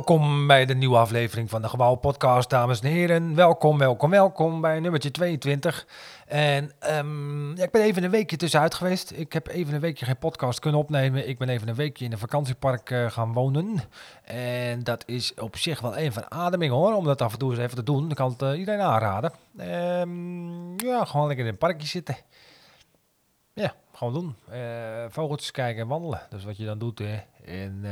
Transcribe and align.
Welkom 0.00 0.46
bij 0.46 0.66
de 0.66 0.74
nieuwe 0.74 0.96
aflevering 0.96 1.50
van 1.50 1.62
de 1.62 1.68
Gebouw 1.68 1.94
Podcast, 1.94 2.50
dames 2.50 2.80
en 2.80 2.88
heren. 2.88 3.34
Welkom, 3.34 3.78
welkom, 3.78 4.10
welkom 4.10 4.60
bij 4.60 4.80
nummertje 4.80 5.10
22. 5.10 5.86
En 6.26 6.72
ehm, 6.78 7.56
ja, 7.56 7.64
ik 7.64 7.70
ben 7.70 7.82
even 7.82 8.04
een 8.04 8.10
weekje 8.10 8.36
tussenuit 8.36 8.74
geweest. 8.74 9.10
Ik 9.10 9.32
heb 9.32 9.48
even 9.48 9.74
een 9.74 9.80
weekje 9.80 10.04
geen 10.04 10.18
podcast 10.18 10.58
kunnen 10.58 10.80
opnemen. 10.80 11.28
Ik 11.28 11.38
ben 11.38 11.48
even 11.48 11.68
een 11.68 11.74
weekje 11.74 12.04
in 12.04 12.12
een 12.12 12.18
vakantiepark 12.18 12.90
uh, 12.90 13.10
gaan 13.10 13.32
wonen. 13.32 13.80
En 14.24 14.82
dat 14.82 15.02
is 15.06 15.34
op 15.34 15.56
zich 15.56 15.80
wel 15.80 15.98
een 15.98 16.12
van 16.12 16.30
ademing 16.30 16.72
hoor, 16.72 16.94
om 16.94 17.04
dat 17.04 17.22
af 17.22 17.32
en 17.32 17.38
toe 17.38 17.50
eens 17.50 17.60
even 17.60 17.76
te 17.76 17.82
doen. 17.82 18.10
Ik 18.10 18.16
kan 18.16 18.30
het 18.30 18.42
uh, 18.42 18.58
iedereen 18.58 18.80
aanraden. 18.80 19.32
Um, 20.00 20.80
ja, 20.80 21.04
gewoon 21.04 21.26
lekker 21.26 21.44
in 21.44 21.52
een 21.52 21.58
parkje 21.58 21.86
zitten. 21.86 22.16
Ja, 23.52 23.74
gewoon 23.94 24.12
doen. 24.12 24.36
Uh, 24.52 25.04
vogeltjes 25.08 25.50
kijken 25.50 25.82
en 25.82 25.88
wandelen. 25.88 26.20
Dus 26.30 26.44
wat 26.44 26.56
je 26.56 26.64
dan 26.64 26.78
doet 26.78 26.98
hè, 26.98 27.20
in 27.44 27.84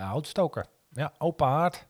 houtstoker. 0.00 0.66
Ja, 0.92 1.12
open 1.18 1.46
haard. 1.46 1.86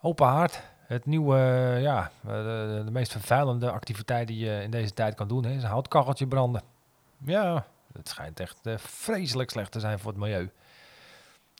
Open 0.00 0.26
haard. 0.26 0.62
Het 0.86 1.06
nieuwe, 1.06 1.36
ja, 1.80 2.10
de, 2.20 2.82
de, 2.84 2.90
meest 2.90 3.12
vervuilende 3.12 3.70
activiteit 3.70 4.28
die 4.28 4.38
je 4.38 4.62
in 4.62 4.70
deze 4.70 4.94
tijd 4.94 5.14
kan 5.14 5.28
doen, 5.28 5.44
is 5.44 5.62
een 5.62 5.68
houtkacheltje 5.68 6.26
branden. 6.26 6.62
Ja, 7.24 7.66
het 7.92 8.08
schijnt 8.08 8.40
echt 8.40 8.58
uh, 8.62 8.74
vreselijk 8.76 9.50
slecht 9.50 9.72
te 9.72 9.80
zijn 9.80 9.98
voor 9.98 10.10
het 10.10 10.20
milieu. 10.20 10.50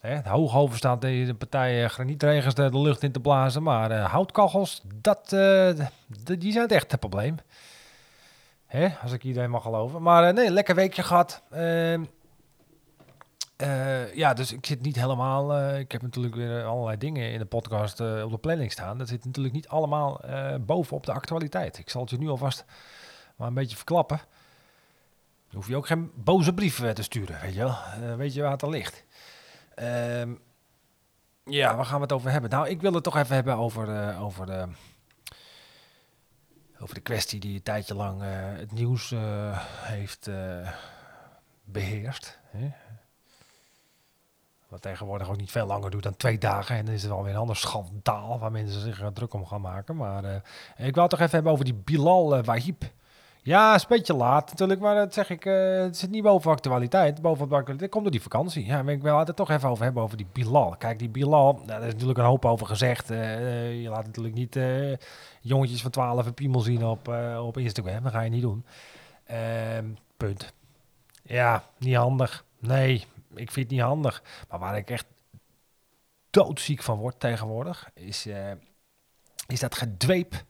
Hè, 0.01 0.21
Hoogover 0.29 0.77
staat 0.77 1.01
de 1.01 1.35
partij 1.39 1.89
granietregens 1.89 2.55
de, 2.55 2.71
de 2.71 2.81
lucht 2.81 3.03
in 3.03 3.13
te 3.13 3.21
blazen, 3.21 3.63
maar 3.63 3.93
houtkachels, 3.93 4.83
dat, 4.95 5.29
die 6.39 6.53
zijn 6.53 6.65
het 6.65 6.73
echt 6.73 6.91
het 6.91 7.01
probleem. 7.01 7.37
Hè, 8.67 8.89
als 9.03 9.13
ik 9.13 9.25
iedereen 9.25 9.51
mag 9.51 9.63
geloven. 9.63 10.03
Maar 10.03 10.29
uh, 10.29 10.35
nee, 10.35 10.51
lekker 10.51 10.75
weekje 10.75 11.03
gehad. 11.03 11.43
Uh, 13.63 14.15
ja, 14.15 14.35
dus 14.35 14.53
ik 14.53 14.67
zit 14.67 14.83
niet 14.83 14.97
helemaal. 14.97 15.75
ik 15.79 15.93
heb 15.93 16.03
natuurlijk 16.03 16.35
weer 16.35 16.65
allerlei 16.65 16.99
dingen 16.99 17.33
in 17.33 17.39
de 17.39 17.45
podcast 17.45 18.01
op 18.01 18.31
de 18.31 18.39
planning 18.41 18.73
staan. 18.73 18.99
Dat 18.99 19.09
zit 19.09 19.25
natuurlijk 19.25 19.55
niet 19.55 19.69
allemaal 19.69 20.21
bovenop 20.61 21.07
de 21.07 21.13
actualiteit. 21.13 21.79
Ik 21.79 21.91
zal 21.91 22.01
het 22.01 22.11
je 22.11 22.19
nu 22.19 22.29
alvast 22.29 22.65
maar 23.37 23.49
een 23.49 23.55
beetje 23.55 23.77
verklappen. 23.77 24.17
Dan 24.17 25.57
hoef 25.57 25.69
je 25.69 25.77
ook 25.77 25.87
geen 25.87 26.11
boze 26.15 26.55
brief 26.55 26.93
te 26.93 27.03
sturen, 27.03 27.41
weet 27.41 27.55
je 27.55 27.59
wel. 27.59 27.77
weet 28.17 28.35
je 28.35 28.43
waar 28.43 28.51
het 28.51 28.63
al 28.63 28.71
ligt. 28.71 29.05
Ehm, 29.75 30.35
ja, 31.45 31.77
waar 31.77 31.85
gaan 31.85 31.97
we 31.97 32.03
het 32.03 32.13
over 32.13 32.31
hebben? 32.31 32.51
Nou, 32.51 32.69
ik 32.69 32.81
wil 32.81 32.93
het 32.93 33.03
toch 33.03 33.17
even 33.17 33.35
hebben 33.35 33.57
over, 33.57 34.17
over 34.19 34.47
de 34.47 34.69
over 36.79 36.95
de 36.95 37.01
kwestie 37.01 37.41
die 37.41 37.55
een 37.55 37.63
tijdje 37.63 37.95
lang 37.95 38.23
het 38.57 38.73
nieuws 38.73 39.15
heeft 39.81 40.31
beheerst. 41.65 42.39
Hè? 42.51 42.82
Wat 44.73 44.83
tegenwoordig 44.83 45.31
ook 45.31 45.37
niet 45.37 45.51
veel 45.51 45.67
langer 45.67 45.91
doet 45.91 46.03
dan 46.03 46.17
twee 46.17 46.39
dagen. 46.39 46.77
En 46.77 46.85
dan 46.85 46.95
is 46.95 47.03
het 47.03 47.13
alweer 47.13 47.33
een 47.33 47.41
ander 47.41 47.57
schandaal 47.57 48.39
waar 48.39 48.53
mensen 48.53 48.81
zich 48.81 49.11
druk 49.13 49.35
om 49.35 49.47
gaan 49.47 49.61
maken. 49.61 49.97
Maar 49.97 50.43
ik 50.77 50.95
wou 50.95 51.09
toch 51.09 51.21
even 51.21 51.35
hebben 51.35 51.53
over 51.53 51.65
die 51.65 51.75
Bilal 51.85 52.43
Wahib. 52.43 52.85
Ja, 53.45 53.75
is 53.75 53.83
een 53.83 53.89
beetje 53.89 54.15
laat 54.15 54.51
natuurlijk, 54.51 54.81
maar 54.81 54.95
dat 54.95 55.15
zeg 55.15 55.31
ik, 55.31 55.45
uh, 55.45 55.81
het 55.81 55.97
zit 55.97 56.11
niet 56.11 56.23
boven 56.23 56.51
actualiteit. 56.51 57.23
Boven 57.23 57.51
actualiteit 57.53 57.91
komt 57.91 58.03
door 58.03 58.13
die 58.13 58.23
vakantie. 58.23 58.67
Ja, 58.67 58.83
ik 58.83 59.03
wil 59.03 59.19
het 59.19 59.37
toch 59.37 59.51
even 59.51 59.69
over 59.69 59.85
hebben 59.85 60.03
over 60.03 60.17
die 60.17 60.27
Bilal. 60.33 60.75
Kijk, 60.79 60.99
die 60.99 61.09
Bilal, 61.09 61.53
nou, 61.53 61.67
daar 61.67 61.83
is 61.83 61.93
natuurlijk 61.93 62.19
een 62.19 62.25
hoop 62.25 62.45
over 62.45 62.67
gezegd. 62.67 63.11
Uh, 63.11 63.83
je 63.83 63.89
laat 63.89 64.07
natuurlijk 64.07 64.35
niet 64.35 64.57
uh, 64.57 64.97
jongetjes 65.41 65.83
van 65.83 65.91
12 65.91 66.27
een 66.27 66.35
piemel 66.35 66.61
zien 66.61 66.85
op, 66.85 67.09
op 67.39 67.59
Instagram. 67.59 68.03
Dat 68.03 68.13
ga 68.13 68.21
je 68.21 68.31
niet 68.31 68.43
doen. 68.43 68.65
Ehm, 69.25 69.87
punt. 70.17 70.53
Ja, 71.23 71.65
niet 71.79 71.97
handig. 71.97 72.45
Nee, 72.59 73.05
ik 73.35 73.51
vind 73.51 73.67
het 73.67 73.71
niet 73.71 73.87
handig. 73.87 74.23
Maar 74.49 74.59
waar 74.59 74.77
ik 74.77 74.91
echt 74.91 75.07
doodziek 76.31 76.83
van 76.83 76.99
word 76.99 77.21
tegenwoordig, 77.21 77.91
is, 77.95 78.27
is 79.47 79.61
dat 79.61 79.75
gedweep 79.75 80.45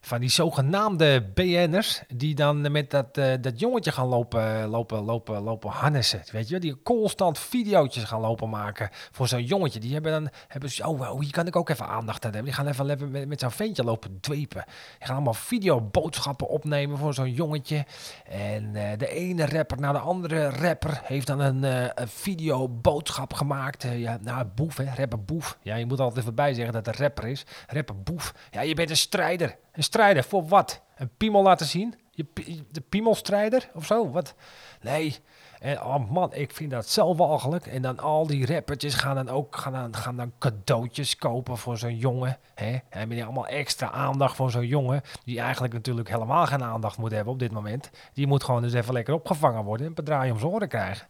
van 0.00 0.20
die 0.20 0.30
zogenaamde 0.30 1.22
BN'ers 1.34 2.02
die 2.14 2.34
dan 2.34 2.72
met 2.72 2.90
dat, 2.90 3.18
uh, 3.18 3.32
dat 3.40 3.60
jongetje 3.60 3.92
gaan 3.92 4.06
lopen, 4.06 4.66
lopen, 4.66 5.04
lopen, 5.04 5.42
lopen 5.42 5.70
harnessen. 5.70 6.22
Weet 6.32 6.48
je, 6.48 6.60
die 6.60 6.82
constant 6.82 7.38
video's 7.38 7.96
gaan 7.96 8.20
lopen 8.20 8.48
maken 8.48 8.88
voor 8.92 9.28
zo'n 9.28 9.44
jongetje. 9.44 9.80
Die 9.80 9.92
hebben 9.92 10.12
dan, 10.12 10.28
hebben 10.48 10.70
ze, 10.70 10.86
oh, 10.86 11.20
hier 11.20 11.32
kan 11.32 11.46
ik 11.46 11.56
ook 11.56 11.68
even 11.68 11.86
aandacht 11.86 12.24
aan 12.24 12.32
hebben. 12.32 12.52
Die 12.54 12.64
gaan 12.64 12.88
even, 12.88 13.10
met, 13.10 13.28
met 13.28 13.40
zo'n 13.40 13.50
ventje 13.50 13.84
lopen 13.84 14.20
dwepen. 14.20 14.64
Die 14.98 15.06
gaan 15.06 15.14
allemaal 15.14 15.34
videoboodschappen 15.34 16.48
opnemen 16.48 16.98
voor 16.98 17.14
zo'n 17.14 17.32
jongetje. 17.32 17.86
En 18.24 18.64
uh, 18.74 18.82
de 18.96 19.08
ene 19.08 19.46
rapper 19.46 19.80
naar 19.80 19.92
de 19.92 19.98
andere 19.98 20.50
rapper 20.50 21.00
heeft 21.04 21.26
dan 21.26 21.40
een, 21.40 21.62
een 21.62 22.08
videoboodschap 22.08 23.32
gemaakt. 23.32 23.82
ja, 23.82 24.18
nou, 24.20 24.46
boef, 24.54 24.76
hè, 24.76 24.84
rapper 24.94 25.24
boef. 25.24 25.58
Ja, 25.62 25.76
je 25.76 25.86
moet 25.86 26.00
altijd 26.00 26.20
even 26.22 26.34
bij 26.34 26.54
zeggen 26.54 26.72
dat 26.72 26.86
het 26.86 26.96
rapper 26.96 27.26
is. 27.26 27.46
Rapper 27.66 28.02
boef. 28.02 28.34
Ja, 28.50 28.60
je 28.60 28.74
bent 28.74 28.90
een 28.90 28.96
strijder. 28.96 29.56
Een 29.78 29.84
strijder 29.84 30.24
voor 30.24 30.46
wat? 30.46 30.82
Een 30.96 31.10
piemel 31.16 31.42
laten 31.42 31.66
zien? 31.66 31.94
Je, 32.10 32.26
de 32.70 32.80
piemelstrijder 32.80 33.70
of 33.74 33.86
zo? 33.86 34.10
Wat? 34.10 34.34
Nee. 34.80 35.16
En 35.60 35.82
oh 35.82 36.10
man, 36.10 36.34
ik 36.34 36.52
vind 36.52 36.70
dat 36.70 36.88
zo 36.88 37.14
walgelijk. 37.14 37.66
En 37.66 37.82
dan 37.82 37.98
al 37.98 38.26
die 38.26 38.46
rappertjes 38.46 38.94
gaan 38.94 39.14
dan 39.14 39.28
ook 39.28 39.56
gaan 39.56 39.72
dan, 39.72 39.96
gaan 39.96 40.16
dan 40.16 40.32
cadeautjes 40.38 41.16
kopen 41.16 41.58
voor 41.58 41.78
zo'n 41.78 41.96
jongen. 41.96 42.38
Hè? 42.54 42.78
Die 43.08 43.24
allemaal 43.24 43.46
extra 43.46 43.90
aandacht 43.90 44.36
voor 44.36 44.50
zo'n 44.50 44.66
jongen. 44.66 45.02
Die 45.24 45.40
eigenlijk 45.40 45.72
natuurlijk 45.72 46.08
helemaal 46.08 46.46
geen 46.46 46.62
aandacht 46.64 46.98
moet 46.98 47.12
hebben 47.12 47.32
op 47.32 47.38
dit 47.38 47.52
moment. 47.52 47.90
Die 48.12 48.26
moet 48.26 48.44
gewoon 48.44 48.62
dus 48.62 48.72
even 48.72 48.92
lekker 48.92 49.14
opgevangen 49.14 49.64
worden 49.64 49.82
en 49.82 49.88
een 49.88 50.04
bedraai 50.04 50.30
om 50.30 50.38
zijn 50.38 50.52
oren 50.52 50.68
krijgen. 50.68 51.06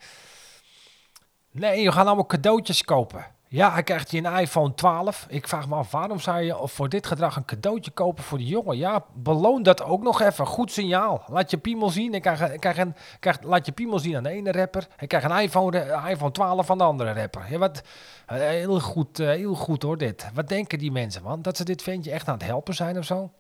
Nee, 1.50 1.82
je 1.82 1.92
gaan 1.92 2.06
allemaal 2.06 2.26
cadeautjes 2.26 2.84
kopen. 2.84 3.26
Ja, 3.50 3.72
hij 3.72 3.82
krijgt 3.82 4.10
hier 4.10 4.25
een 4.25 4.38
iPhone 4.38 4.75
12. 4.75 5.26
Ik 5.28 5.48
vraag 5.48 5.69
me 5.69 5.75
af, 5.75 5.91
waarom 5.91 6.20
zou 6.20 6.41
je 6.41 6.56
voor 6.62 6.88
dit 6.88 7.06
gedrag 7.06 7.36
een 7.36 7.44
cadeautje 7.44 7.91
kopen 7.91 8.25
voor 8.25 8.38
die 8.38 8.47
jongen? 8.47 8.76
Ja, 8.76 9.04
beloon 9.14 9.62
dat 9.62 9.82
ook 9.82 10.03
nog 10.03 10.20
even. 10.20 10.47
Goed 10.47 10.72
signaal. 10.72 11.22
Laat 11.26 11.50
je 11.50 11.58
piemel 11.58 11.91
zien. 11.91 12.14
Ik 12.14 12.22
krijg, 12.22 12.58
krijg 12.58 12.78
een, 12.78 12.94
krijg, 13.20 13.42
laat 13.42 13.66
je 13.66 13.72
piemel 13.72 13.98
zien 13.98 14.16
aan 14.16 14.22
de 14.22 14.28
ene 14.28 14.53
rapper. 14.53 14.87
Ik 14.98 15.08
krijg 15.08 15.25
een 15.25 15.38
iPhone, 15.38 16.03
iPhone 16.08 16.31
12 16.31 16.66
van 16.66 16.78
de 16.78 16.84
andere 16.84 17.12
rapper. 17.12 17.50
Ja, 17.50 17.58
wat, 17.58 17.82
heel, 18.26 18.81
goed, 18.81 19.19
eh, 19.19 19.26
heel 19.26 19.54
goed 19.54 19.82
hoor, 19.82 19.98
dit. 19.98 20.31
Wat 20.34 20.48
denken 20.48 20.78
die 20.78 20.92
mensen, 20.92 21.22
man? 21.22 21.42
Dat 21.42 21.56
ze 21.56 21.64
dit 21.64 21.82
ventje 21.82 22.10
echt 22.10 22.28
aan 22.28 22.34
het 22.34 22.47
helpen 22.47 22.75
zijn 22.75 22.98
of 22.98 23.04
zo? 23.04 23.31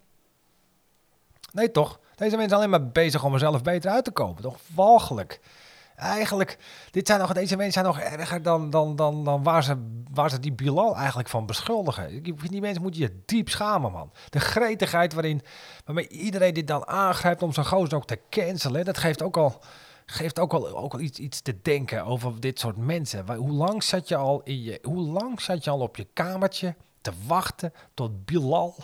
Nee, 1.52 1.70
toch? 1.70 2.00
Deze 2.14 2.36
mensen 2.36 2.48
zijn 2.48 2.52
alleen 2.52 2.70
maar 2.70 2.92
bezig 2.92 3.24
om 3.24 3.32
er 3.32 3.38
zelf 3.38 3.62
beter 3.62 3.90
uit 3.90 4.04
te 4.04 4.10
komen. 4.10 4.42
Toch 4.42 4.58
walgelijk. 4.74 5.40
Eigenlijk, 5.98 6.58
dit 6.90 7.06
zijn 7.06 7.20
nog, 7.20 7.32
deze 7.32 7.56
mensen 7.56 7.72
zijn 7.72 7.84
nog 7.84 7.98
erger 7.98 8.42
dan, 8.42 8.70
dan, 8.70 8.96
dan, 8.96 9.24
dan 9.24 9.42
waar, 9.42 9.64
ze, 9.64 10.02
waar 10.10 10.30
ze 10.30 10.40
die 10.40 10.52
Bilal 10.52 10.96
eigenlijk 10.96 11.28
van 11.28 11.46
beschuldigen. 11.46 12.22
Die 12.22 12.60
mensen 12.60 12.82
moeten 12.82 13.00
je 13.00 13.22
diep 13.24 13.48
schamen, 13.48 13.92
man. 13.92 14.12
De 14.30 14.40
gretigheid 14.40 15.12
waarin, 15.12 15.42
waarmee 15.84 16.08
iedereen 16.08 16.54
dit 16.54 16.66
dan 16.66 16.86
aangrijpt 16.86 17.42
om 17.42 17.52
zo'n 17.52 17.66
gozer 17.66 17.96
ook 17.96 18.06
te 18.06 18.20
cancelen, 18.30 18.84
dat 18.84 18.98
geeft 18.98 19.22
ook 19.22 19.36
al, 19.36 19.60
geeft 20.06 20.38
ook 20.38 20.52
al, 20.52 20.76
ook 20.76 20.92
al 20.92 21.00
iets, 21.00 21.18
iets 21.18 21.40
te 21.40 21.62
denken 21.62 22.04
over 22.04 22.40
dit 22.40 22.58
soort 22.58 22.76
mensen. 22.76 23.34
Hoe 23.36 23.52
lang 23.52 23.82
zat 23.82 24.08
je 24.08 24.16
al 24.16 24.40
in 24.44 24.62
je, 24.62 24.78
hoe 24.82 25.00
lang 25.00 25.40
zat 25.40 25.64
je 25.64 25.70
al 25.70 25.80
op 25.80 25.96
je 25.96 26.06
kamertje 26.12 26.74
te 27.00 27.12
wachten 27.26 27.72
tot 27.94 28.24
Bilal 28.24 28.74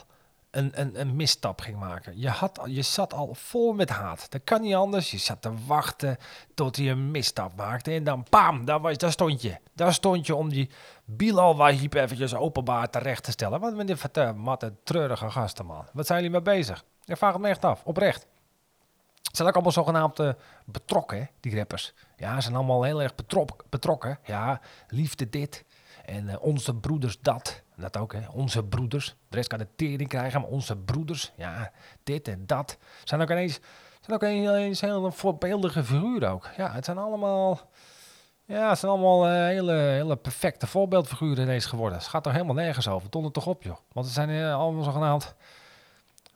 een, 0.59 1.01
een, 1.01 1.17
misstap 1.17 1.61
ging 1.61 1.79
maken. 1.79 2.21
Je, 2.21 2.29
had, 2.29 2.61
je 2.67 2.83
zat 2.83 3.13
al 3.13 3.35
vol 3.35 3.73
met 3.73 3.89
haat. 3.89 4.27
Dat 4.31 4.41
kan 4.45 4.61
niet 4.61 4.75
anders. 4.75 5.11
Je 5.11 5.19
zat 5.19 5.43
te 5.43 5.53
wachten 5.67 6.17
tot 6.55 6.77
hij 6.77 6.91
een 6.91 7.11
misstap 7.11 7.57
maakte. 7.57 7.91
En 7.91 8.05
dan 8.05 8.27
pam, 8.31 8.65
daar, 8.65 8.81
was, 8.81 8.97
daar 8.97 9.13
stond 9.13 9.43
je. 9.43 9.57
Daar 9.73 9.95
stond 9.95 10.27
je 10.27 10.35
om 10.35 10.49
die 10.49 10.71
Bilal 11.05 11.57
Wahib 11.57 11.95
eventjes 11.95 12.35
openbaar 12.35 12.91
terecht 12.91 13.25
te 13.25 13.31
stellen. 13.31 13.61
Wat 13.61 13.75
met 13.75 14.17
uh, 14.19 14.33
matte, 14.33 14.73
treurige 14.85 15.31
gasten, 15.31 15.67
man. 15.67 15.87
Wat 15.93 16.07
zijn 16.07 16.23
jullie 16.23 16.35
mee 16.35 16.55
bezig? 16.57 16.85
Ik 17.05 17.17
vraag 17.17 17.39
me 17.39 17.49
echt 17.49 17.65
af, 17.65 17.83
oprecht. 17.85 18.27
Zijn 19.33 19.49
ook 19.49 19.55
allemaal 19.55 19.73
zogenaamd 19.73 20.21
uh, 20.21 20.33
betrokken, 20.65 21.31
die 21.41 21.57
rappers. 21.57 21.93
Ja, 22.17 22.35
ze 22.35 22.43
zijn 22.43 22.55
allemaal 22.55 22.83
heel 22.83 23.03
erg 23.03 23.15
betrok, 23.15 23.65
betrokken. 23.71 24.19
Ja, 24.25 24.61
liefde 24.89 25.29
dit 25.29 25.65
en 26.05 26.27
uh, 26.27 26.35
onze 26.41 26.75
broeders 26.75 27.21
dat. 27.21 27.63
Dat 27.77 27.97
ook, 27.97 28.13
hè. 28.13 28.21
Onze 28.33 28.65
broeders. 28.65 29.17
De 29.29 29.37
rest 29.37 29.49
kan 29.49 29.59
de 29.59 29.67
tering 29.77 30.09
krijgen, 30.09 30.41
maar 30.41 30.51
onze 30.51 30.77
broeders, 30.77 31.33
ja, 31.37 31.71
dit 32.03 32.29
en 32.29 32.47
dat. 32.47 32.79
Zijn 33.05 33.21
ook 33.21 33.31
ineens, 33.31 33.61
zijn 34.01 34.17
ook 34.17 34.23
ineens 34.23 34.81
hele 34.81 35.13
voorbeeldige 35.13 35.85
figuren 35.85 36.31
ook. 36.31 36.51
Ja, 36.57 36.73
het 36.73 36.85
zijn 36.85 36.99
allemaal... 36.99 37.61
Ja, 38.47 38.69
het 38.69 38.79
zijn 38.79 38.93
allemaal 38.93 39.29
uh, 39.29 39.33
hele, 39.33 39.73
hele 39.73 40.17
perfecte 40.17 40.67
voorbeeldfiguren 40.67 41.45
ineens 41.45 41.67
geworden. 41.67 41.99
Het 41.99 42.07
gaat 42.07 42.27
er 42.27 42.33
helemaal 42.33 42.55
nergens 42.55 42.89
over. 42.89 43.09
Ton 43.09 43.25
er 43.25 43.31
toch 43.31 43.47
op, 43.47 43.63
joh. 43.63 43.77
Want 43.93 44.07
het 44.07 44.15
zijn 44.15 44.29
uh, 44.29 44.55
allemaal 44.55 44.83
zogenaamd... 44.83 45.35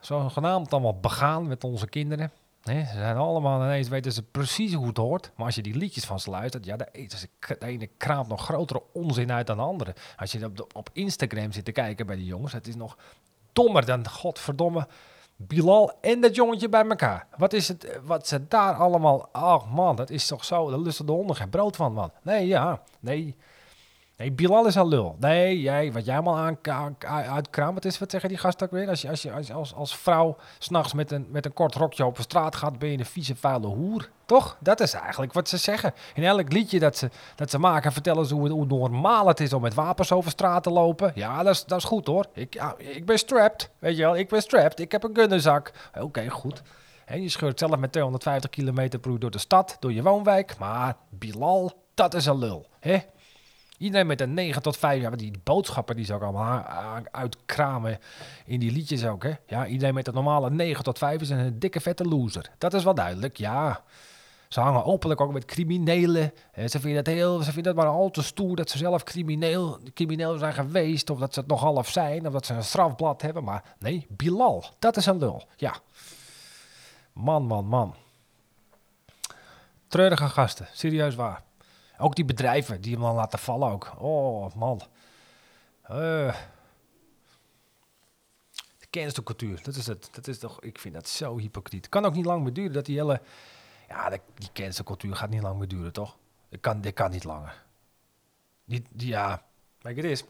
Zogenaamd 0.00 0.72
allemaal 0.72 1.00
begaan 1.00 1.46
met 1.46 1.64
onze 1.64 1.88
kinderen. 1.88 2.32
Nee, 2.62 2.84
ze 2.84 2.92
zijn 2.92 3.16
allemaal 3.16 3.62
ineens 3.62 3.88
weten 3.88 4.12
ze 4.12 4.22
precies 4.22 4.74
hoe 4.74 4.86
het 4.86 4.96
hoort. 4.96 5.30
Maar 5.36 5.46
als 5.46 5.54
je 5.54 5.62
die 5.62 5.76
liedjes 5.76 6.04
van 6.04 6.20
ze 6.20 6.30
luistert, 6.30 6.64
ja, 6.64 6.76
de, 6.76 7.08
ene 7.58 7.86
kraamt 7.96 8.28
nog 8.28 8.44
grotere 8.44 8.82
onzin 8.92 9.32
uit 9.32 9.46
dan 9.46 9.56
de 9.56 9.62
andere. 9.62 9.94
Als 10.16 10.32
je 10.32 10.44
op, 10.44 10.66
op 10.72 10.90
Instagram 10.92 11.52
zit 11.52 11.64
te 11.64 11.72
kijken 11.72 12.06
bij 12.06 12.16
die 12.16 12.24
jongens, 12.24 12.52
het 12.52 12.66
is 12.66 12.76
nog 12.76 12.96
dommer 13.52 13.86
dan 13.86 14.08
godverdomme 14.08 14.88
Bilal 15.40 15.92
en 16.00 16.20
dat 16.20 16.34
jongetje 16.34 16.68
bij 16.68 16.86
elkaar. 16.86 17.26
Wat 17.36 17.52
is 17.52 17.68
het, 17.68 17.98
wat 18.02 18.28
ze 18.28 18.48
daar 18.48 18.74
allemaal, 18.74 19.28
oh 19.32 19.72
man, 19.74 19.96
dat 19.96 20.10
is 20.10 20.26
toch 20.26 20.44
zo, 20.44 20.70
daar 20.70 20.78
lusten 20.78 21.06
de 21.06 21.12
honden 21.12 21.36
geen 21.36 21.50
brood 21.50 21.76
van, 21.76 21.92
man. 21.92 22.10
Nee, 22.22 22.46
ja, 22.46 22.82
nee. 23.00 23.36
Nee, 24.18 24.32
Bilal 24.32 24.66
is 24.66 24.76
al 24.76 24.88
lul. 24.88 25.16
Nee, 25.18 25.60
jij, 25.60 25.92
wat 25.92 26.04
jij 26.04 26.14
allemaal 26.14 26.36
aan, 26.36 26.58
aan, 27.50 27.74
wat 27.74 27.84
is, 27.84 27.98
wat 27.98 28.10
zeggen 28.10 28.28
die 28.28 28.38
gasten 28.38 28.66
ook 28.66 28.72
weer? 28.72 28.88
Als 28.88 29.02
je 29.02 29.10
als, 29.10 29.52
als, 29.52 29.74
als, 29.74 29.96
vrouw 29.96 30.36
s'nachts 30.58 30.92
met 30.92 31.10
een, 31.10 31.26
met 31.30 31.44
een 31.44 31.52
kort 31.52 31.74
rokje 31.74 32.04
op 32.04 32.16
de 32.16 32.22
straat 32.22 32.56
gaat, 32.56 32.78
ben 32.78 32.90
je 32.90 32.98
een 32.98 33.04
vieze, 33.04 33.36
vuile 33.36 33.66
hoer. 33.66 34.08
Toch? 34.26 34.56
Dat 34.60 34.80
is 34.80 34.92
eigenlijk 34.92 35.32
wat 35.32 35.48
ze 35.48 35.56
zeggen. 35.56 35.94
In 36.14 36.24
elk 36.24 36.52
liedje 36.52 36.78
dat 36.78 36.96
ze, 36.96 37.10
dat 37.34 37.50
ze 37.50 37.58
maken, 37.58 37.92
vertellen 37.92 38.26
ze 38.26 38.34
hoe, 38.34 38.66
normaal 38.66 39.26
het 39.26 39.40
is 39.40 39.52
om 39.52 39.62
met 39.62 39.74
wapens 39.74 40.12
over 40.12 40.30
straat 40.30 40.62
te 40.62 40.70
lopen. 40.70 41.12
Ja, 41.14 41.42
dat 41.42 41.54
is, 41.54 41.64
dat 41.64 41.78
is 41.78 41.84
goed 41.84 42.06
hoor. 42.06 42.26
Ik, 42.32 42.62
ik 42.76 43.06
ben 43.06 43.18
strapped, 43.18 43.70
weet 43.78 43.96
je 43.96 44.02
wel. 44.02 44.16
Ik 44.16 44.28
ben 44.28 44.42
strapped. 44.42 44.80
Ik 44.80 44.92
heb 44.92 45.02
een 45.02 45.16
gunnenzak. 45.16 45.72
Oké, 46.00 46.28
goed. 46.28 46.62
En 47.04 47.22
je 47.22 47.28
scheurt 47.28 47.58
zelf 47.58 47.76
met 47.76 47.92
250 47.92 48.50
km 48.50 48.98
per 49.00 49.18
door 49.18 49.30
de 49.30 49.38
stad, 49.38 49.76
door 49.80 49.92
je 49.92 50.02
woonwijk. 50.02 50.58
Maar 50.58 50.96
Bilal, 51.08 51.72
dat 51.94 52.14
is 52.14 52.26
een 52.26 52.38
lul. 52.38 52.66
Hè? 52.80 52.98
Iedereen 53.78 54.06
met 54.06 54.20
een 54.20 54.34
9 54.34 54.62
tot 54.62 54.76
5, 54.76 55.00
ja, 55.00 55.10
die 55.10 55.40
boodschappen 55.44 55.96
die 55.96 56.04
ze 56.04 56.14
ook 56.14 56.22
allemaal 56.22 56.64
uitkramen 57.10 57.98
in 58.44 58.60
die 58.60 58.72
liedjes 58.72 59.06
ook, 59.06 59.22
hè. 59.22 59.32
Ja, 59.46 59.66
iedereen 59.66 59.94
met 59.94 60.06
een 60.06 60.14
normale 60.14 60.50
9 60.50 60.84
tot 60.84 60.98
5 60.98 61.20
is 61.20 61.30
een 61.30 61.58
dikke 61.58 61.80
vette 61.80 62.04
loser. 62.04 62.50
Dat 62.58 62.74
is 62.74 62.84
wel 62.84 62.94
duidelijk, 62.94 63.36
ja. 63.36 63.82
Ze 64.48 64.60
hangen 64.60 64.84
openlijk 64.84 65.20
ook 65.20 65.32
met 65.32 65.44
criminelen. 65.44 66.32
Ze 66.66 66.80
vinden, 66.80 66.96
het 66.96 67.06
heel, 67.06 67.42
ze 67.42 67.52
vinden 67.52 67.72
het 67.72 67.82
maar 67.82 67.92
al 67.92 68.10
te 68.10 68.22
stoer 68.22 68.56
dat 68.56 68.70
ze 68.70 68.78
zelf 68.78 69.02
crimineel, 69.02 69.78
crimineel 69.94 70.38
zijn 70.38 70.52
geweest. 70.52 71.10
Of 71.10 71.18
dat 71.18 71.34
ze 71.34 71.40
het 71.40 71.48
nog 71.48 71.60
half 71.60 71.88
zijn. 71.88 72.26
Of 72.26 72.32
dat 72.32 72.46
ze 72.46 72.54
een 72.54 72.64
strafblad 72.64 73.22
hebben. 73.22 73.44
Maar 73.44 73.74
nee, 73.78 74.06
Bilal, 74.08 74.64
dat 74.78 74.96
is 74.96 75.06
een 75.06 75.18
lul. 75.18 75.44
Ja. 75.56 75.74
Man, 77.12 77.46
man, 77.46 77.66
man. 77.66 77.94
Treurige 79.88 80.28
gasten, 80.28 80.68
serieus 80.72 81.14
waar. 81.14 81.42
Ook 81.98 82.14
die 82.14 82.24
bedrijven 82.24 82.80
die 82.80 82.92
hem 82.92 83.02
dan 83.02 83.14
laten 83.14 83.38
vallen 83.38 83.70
ook. 83.70 83.92
Oh, 83.98 84.54
man. 84.54 84.80
Uh. 85.90 86.34
De 88.78 88.86
cancelcultuur, 88.90 89.62
dat 89.62 89.74
is 89.74 89.86
het. 89.86 90.08
Dat 90.12 90.26
is 90.26 90.38
toch, 90.38 90.60
ik 90.60 90.78
vind 90.78 90.94
dat 90.94 91.08
zo 91.08 91.38
hypocriet. 91.38 91.88
Kan 91.88 92.04
ook 92.04 92.14
niet 92.14 92.24
lang 92.24 92.42
meer 92.42 92.52
duren 92.52 92.72
dat 92.72 92.86
die 92.86 92.96
hele... 92.96 93.20
Ja, 93.88 94.10
die 94.34 94.52
cancelcultuur 94.52 95.16
gaat 95.16 95.30
niet 95.30 95.42
lang 95.42 95.58
meer 95.58 95.68
duren, 95.68 95.92
toch? 95.92 96.16
Dit 96.48 96.60
kan, 96.60 96.80
dit 96.80 96.94
kan 96.94 97.10
niet 97.10 97.24
langer. 97.24 97.64
Niet, 98.64 98.86
die, 98.90 99.08
ja, 99.08 99.42
kijk, 99.78 99.96
het 99.96 100.04
is... 100.04 100.24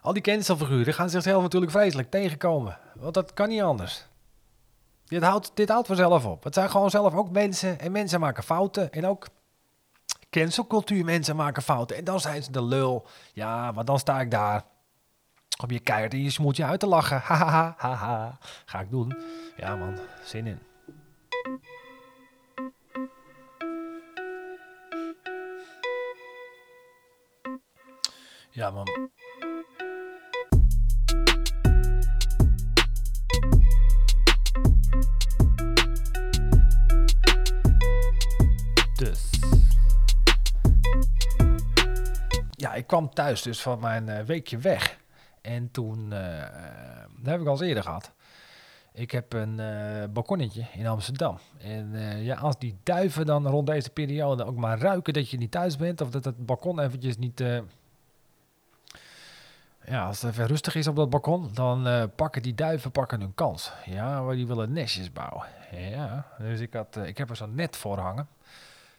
Al 0.00 0.12
die 0.12 0.22
cancelfiguren 0.22 0.94
gaan 0.94 1.10
zichzelf 1.10 1.42
natuurlijk 1.42 1.72
vreselijk 1.72 2.10
tegenkomen. 2.10 2.78
Want 2.94 3.14
dat 3.14 3.34
kan 3.34 3.48
niet 3.48 3.62
anders. 3.62 4.06
Dit 5.04 5.22
houdt, 5.22 5.50
dit 5.54 5.68
houdt 5.68 5.86
vanzelf 5.86 6.24
op. 6.24 6.44
Het 6.44 6.54
zijn 6.54 6.70
gewoon 6.70 6.90
zelf 6.90 7.14
ook 7.14 7.30
mensen. 7.30 7.78
En 7.78 7.92
mensen 7.92 8.20
maken 8.20 8.42
fouten. 8.42 8.92
En 8.92 9.06
ook 9.06 9.28
cancelcultuur. 10.30 11.04
Mensen 11.04 11.36
maken 11.36 11.62
fouten. 11.62 11.96
En 11.96 12.04
dan 12.04 12.20
zijn 12.20 12.42
ze 12.42 12.52
de 12.52 12.62
lul. 12.62 13.06
Ja, 13.32 13.72
maar 13.72 13.84
dan 13.84 13.98
sta 13.98 14.20
ik 14.20 14.30
daar. 14.30 14.64
Op 15.62 15.70
je 15.70 15.80
keihard 15.80 16.12
en 16.12 16.22
je 16.22 16.30
smoelt 16.30 16.56
je 16.56 16.64
uit 16.64 16.80
te 16.80 16.86
lachen. 16.86 17.20
Haha, 17.24 17.74
haha. 17.76 18.38
Ga 18.64 18.80
ik 18.80 18.90
doen. 18.90 19.16
Ja 19.56 19.76
man, 19.76 19.98
zin 20.24 20.46
in. 20.46 20.58
Ja 28.50 28.70
man. 28.70 29.10
Kwam 42.90 43.10
thuis 43.14 43.42
dus 43.42 43.62
van 43.62 43.80
mijn 43.80 44.08
uh, 44.08 44.20
weekje 44.20 44.58
weg. 44.58 44.98
En 45.40 45.70
toen, 45.70 46.10
uh, 46.12 46.38
dat 47.18 47.32
heb 47.32 47.40
ik 47.40 47.46
al 47.46 47.52
eens 47.52 47.60
eerder 47.60 47.82
gehad. 47.82 48.12
Ik 48.92 49.10
heb 49.10 49.32
een 49.32 49.58
uh, 49.58 50.04
balkonnetje 50.12 50.66
in 50.72 50.86
Amsterdam. 50.86 51.38
En 51.58 51.92
ja, 52.22 52.36
als 52.36 52.58
die 52.58 52.78
duiven 52.82 53.26
dan 53.26 53.46
rond 53.46 53.66
deze 53.66 53.90
periode 53.90 54.44
ook 54.44 54.56
maar 54.56 54.78
ruiken 54.78 55.12
dat 55.12 55.30
je 55.30 55.36
niet 55.36 55.50
thuis 55.50 55.76
bent, 55.76 56.00
of 56.00 56.10
dat 56.10 56.24
het 56.24 56.46
balkon 56.46 56.80
eventjes 56.80 57.18
niet. 57.18 57.44
ja, 59.84 60.06
als 60.06 60.22
het 60.22 60.30
even 60.30 60.46
rustig 60.46 60.74
is 60.74 60.86
op 60.86 60.96
dat 60.96 61.10
balkon, 61.10 61.50
dan 61.54 62.10
pakken 62.16 62.42
die 62.42 62.54
duiven 62.54 62.90
pakken 62.90 63.20
hun 63.20 63.34
kans. 63.34 63.72
Ja, 63.84 64.22
maar 64.22 64.34
die 64.34 64.46
willen 64.46 64.72
nestjes 64.72 65.12
bouwen. 65.12 65.46
Ja, 65.70 66.26
dus 66.38 66.60
ik, 66.60 66.72
had, 66.72 66.96
ik 66.96 67.18
heb 67.18 67.30
er 67.30 67.36
zo'n 67.36 67.54
net 67.54 67.76
voor 67.76 67.98
hangen. 67.98 68.28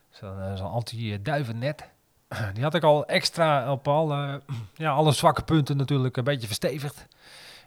Zo'n 0.10 0.58
zo 0.58 0.66
anti-duivennet. 0.66 1.90
Die 2.54 2.63
had 2.63 2.74
ik 2.74 2.83
al 2.83 3.06
extra 3.06 3.72
op 3.72 3.88
alle, 3.88 4.42
ja, 4.75 4.92
alle 4.92 5.12
zwakke 5.12 5.44
punten 5.44 5.78
natuurlijk 5.78 6.18
een 6.18 6.24
beetje 6.24 6.48
verstevigd. 6.48 7.07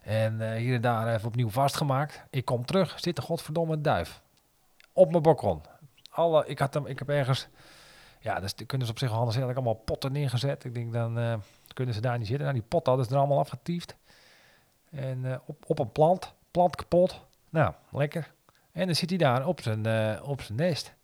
En 0.02 0.40
uh, 0.40 0.52
hier 0.52 0.74
en 0.74 0.80
daar 0.80 1.14
even 1.14 1.28
opnieuw 1.28 1.50
vastgemaakt. 1.50 2.22
Ik 2.30 2.44
kom 2.44 2.64
terug, 2.64 3.00
zit 3.00 3.16
de 3.16 3.22
godverdomme 3.22 3.80
duif. 3.80 4.22
Op 4.92 5.10
mijn 5.10 5.22
balkon. 5.22 5.62
Alle, 6.10 6.46
ik, 6.46 6.58
had 6.58 6.74
hem, 6.74 6.86
ik 6.86 6.98
heb 6.98 7.08
ergens... 7.08 7.48
Ja, 8.20 8.40
dus 8.40 8.54
kunnen 8.66 8.86
ze 8.86 8.92
op 8.92 8.98
zich 8.98 9.08
wel 9.08 9.18
handig 9.18 9.42
allemaal 9.42 9.74
potten 9.74 10.12
neergezet. 10.12 10.64
Ik 10.64 10.74
denk, 10.74 10.92
dan 10.92 11.18
uh, 11.18 11.34
kunnen 11.74 11.94
ze 11.94 12.00
daar 12.00 12.18
niet 12.18 12.26
zitten. 12.26 12.46
Nou, 12.46 12.58
die 12.58 12.68
potten 12.68 12.88
hadden 12.92 13.08
ze 13.08 13.14
er 13.14 13.20
allemaal 13.20 13.38
afgetiefd. 13.38 13.96
En 14.90 15.40
op, 15.46 15.64
op 15.66 15.78
een 15.78 15.92
plant. 15.92 16.34
Plant 16.50 16.76
kapot. 16.76 17.20
Nou, 17.50 17.74
lekker. 17.90 18.32
En 18.72 18.86
dan 18.86 18.94
zit 18.94 19.08
hij 19.08 19.18
daar 19.18 19.46
op 19.46 19.60
zijn, 19.60 20.22
op 20.22 20.42
zijn 20.42 20.58
nest. 20.58 20.94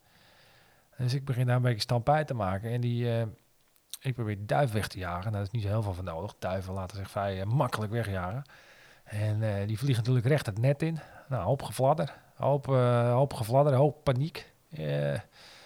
Dus 0.97 1.15
ik 1.15 1.25
begin 1.25 1.47
daar 1.47 1.57
een 1.57 1.63
beetje 1.63 1.81
stampij 1.81 2.25
te 2.25 2.35
maken. 2.35 2.71
En 2.71 2.81
die, 2.81 3.27
ik 4.01 4.15
probeer 4.15 4.47
duif 4.47 4.73
weg 4.73 4.89
te 4.89 4.99
jagen. 4.99 5.23
Nou, 5.23 5.33
daar 5.33 5.43
is 5.43 5.51
niet 5.51 5.63
zo 5.63 5.69
heel 5.69 5.83
veel 5.83 5.95
van 5.95 6.05
nodig. 6.05 6.35
Duiven 6.39 6.73
laten 6.73 6.97
zich 6.97 7.11
vrij 7.11 7.41
uh, 7.41 7.45
makkelijk 7.45 7.93
wegjagen. 7.93 8.43
En 9.05 9.43
uh, 9.43 9.67
die 9.67 9.79
vliegen 9.79 9.99
natuurlijk 9.99 10.27
recht 10.27 10.47
het 10.47 10.59
net 10.59 10.83
in. 10.83 10.99
Nou, 11.29 11.45
hoop 11.45 11.63
gefladder. 11.63 12.15
Hoop, 12.37 12.69
uh, 12.69 13.13
hoop 13.13 13.33
gefladder, 13.33 13.75
hoop 13.75 14.05
paniek. 14.05 14.53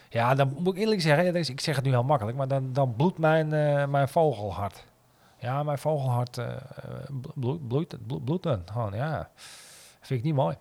ja, 0.09 0.35
dan 0.35 0.55
moet 0.59 0.75
ik 0.75 0.81
eerlijk 0.81 1.01
zeggen, 1.01 1.35
ik 1.35 1.61
zeg 1.61 1.77
het 1.77 1.85
nu 1.85 1.91
heel 1.91 2.05
makkelijk, 2.05 2.37
maar 2.37 2.49
dan, 2.49 2.73
dan 2.73 2.95
bloedt 2.97 3.19
mijn, 3.19 3.49
mijn 3.91 4.09
vogelhart. 4.09 4.85
Ja, 5.39 5.63
mijn 5.63 5.79
vogelhart 5.79 6.41
bloedt, 7.35 7.69
bloedt, 7.69 8.07
bloedt, 8.07 8.25
bloedt 8.25 8.43
dan. 8.43 8.63
Gewoon, 8.73 8.95
ja, 8.95 9.31
vind 10.01 10.21
ik 10.21 10.25
niet 10.25 10.35
mooi. 10.35 10.57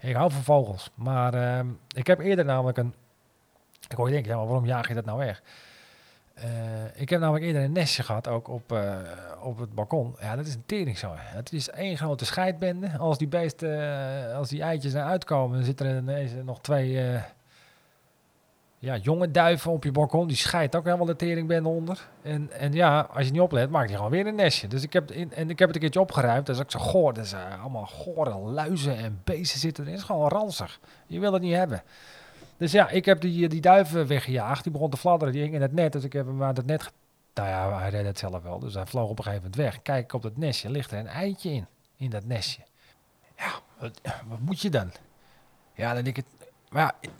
Ik 0.00 0.14
hou 0.14 0.30
van 0.30 0.42
vogels, 0.42 0.90
maar 0.94 1.34
ehm, 1.34 1.68
ik 1.96 2.06
heb 2.06 2.18
eerder 2.20 2.44
namelijk 2.44 2.78
een... 2.78 2.94
Ik 3.88 3.96
hoor 3.96 4.06
je 4.06 4.12
denken, 4.12 4.30
ja, 4.30 4.36
maar 4.36 4.46
waarom 4.46 4.66
jaag 4.66 4.88
je 4.88 4.94
dat 4.94 5.04
nou 5.04 5.18
weg? 5.18 5.42
Uh, 6.38 6.44
ik 6.94 7.08
heb 7.08 7.20
namelijk 7.20 7.44
eerder 7.44 7.62
een 7.62 7.72
nestje 7.72 8.02
gehad, 8.02 8.28
ook 8.28 8.48
op, 8.48 8.72
uh, 8.72 8.96
op 9.42 9.58
het 9.58 9.74
balkon. 9.74 10.16
Ja, 10.20 10.36
dat 10.36 10.46
is 10.46 10.54
een 10.54 10.66
tering 10.66 10.98
zo. 10.98 11.12
Het 11.16 11.52
is 11.52 11.70
één 11.70 11.96
grote 11.96 12.24
scheidbende. 12.24 12.98
Als 12.98 13.18
die 13.18 13.28
beesten, 13.28 13.78
uh, 13.78 14.36
als 14.36 14.48
die 14.48 14.62
eitjes 14.62 14.94
eruit 14.94 15.24
komen, 15.24 15.56
dan 15.56 15.66
zitten 15.66 15.86
er 15.86 15.96
ineens 15.96 16.32
nog 16.44 16.60
twee 16.60 17.20
ja, 18.84 18.96
jonge 18.96 19.30
duiven 19.30 19.72
op 19.72 19.84
je 19.84 19.92
balkon. 19.92 20.26
Die 20.28 20.36
scheidt 20.36 20.76
ook 20.76 20.84
helemaal 20.84 21.06
de 21.06 21.16
teringbende 21.16 21.68
onder. 21.68 22.08
En, 22.22 22.50
en 22.52 22.72
ja, 22.72 23.00
als 23.00 23.26
je 23.26 23.32
niet 23.32 23.40
oplet, 23.40 23.70
maakt 23.70 23.88
hij 23.88 23.96
gewoon 23.96 24.10
weer 24.10 24.26
een 24.26 24.34
nestje. 24.34 24.68
Dus 24.68 24.82
ik 24.82 24.92
heb, 24.92 25.10
in, 25.10 25.32
en 25.32 25.50
ik 25.50 25.58
heb 25.58 25.66
het 25.66 25.76
een 25.76 25.82
keertje 25.82 26.00
opgeruimd. 26.00 26.46
Dat 26.46 26.56
is 26.56 26.62
ook 26.62 26.70
zo 26.70 26.78
goor. 26.78 27.14
Dat 27.14 27.24
is 27.24 27.34
allemaal 27.60 27.86
gore 27.86 28.38
luizen 28.38 28.96
en 28.96 29.20
beesten 29.24 29.60
zitten 29.60 29.82
erin. 29.82 29.94
Het 29.96 30.04
is 30.04 30.10
gewoon 30.10 30.28
ranzig. 30.28 30.80
Je 31.06 31.20
wil 31.20 31.32
het 31.32 31.42
niet 31.42 31.54
hebben. 31.54 31.82
Dus 32.64 32.72
ja, 32.72 32.88
ik 32.88 33.04
heb 33.04 33.20
die, 33.20 33.48
die 33.48 33.60
duiven 33.60 34.06
weggejaagd. 34.06 34.62
Die 34.62 34.72
begon 34.72 34.90
te 34.90 34.96
fladderen. 34.96 35.32
Die 35.32 35.42
hing 35.42 35.54
in 35.54 35.62
het 35.62 35.72
net. 35.72 35.92
Dus 35.92 36.04
ik 36.04 36.12
heb 36.12 36.26
hem 36.26 36.42
uit 36.42 36.56
het 36.56 36.66
net... 36.66 36.92
Nou 37.34 37.48
ja, 37.48 37.78
hij 37.78 37.90
redde 37.90 38.06
het 38.06 38.18
zelf 38.18 38.42
wel. 38.42 38.58
Dus 38.58 38.74
hij 38.74 38.86
vloog 38.86 39.08
op 39.08 39.18
een 39.18 39.24
gegeven 39.24 39.50
moment 39.50 39.62
weg. 39.62 39.82
Kijk 39.82 40.12
op 40.12 40.22
dat 40.22 40.36
nestje. 40.36 40.70
Ligt 40.70 40.90
er 40.90 40.98
een 40.98 41.06
eitje 41.06 41.50
in. 41.50 41.66
In 41.96 42.10
dat 42.10 42.24
nestje. 42.24 42.62
Ja, 43.36 43.50
wat, 43.78 44.00
wat 44.28 44.38
moet 44.40 44.60
je 44.60 44.70
dan? 44.70 44.90
Ja, 45.74 45.94
dan 45.94 46.04
denk 46.04 46.16
ik... 46.16 46.24
Maar 46.70 46.94
ja... 47.00 47.12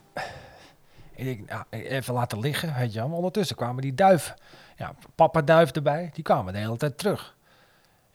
Ik 1.15 1.49
nou, 1.49 1.63
even 1.69 2.13
laten 2.13 2.39
liggen, 2.39 2.75
weet 2.75 2.93
je 2.93 3.03
ondertussen 3.03 3.55
kwamen 3.55 3.81
die 3.81 3.93
duiven. 3.93 4.35
Ja, 4.77 4.95
papa 5.15 5.41
duif 5.41 5.71
erbij. 5.71 6.09
Die 6.13 6.23
kwamen 6.23 6.53
de 6.53 6.59
hele 6.59 6.77
tijd 6.77 6.97
terug. 6.97 7.34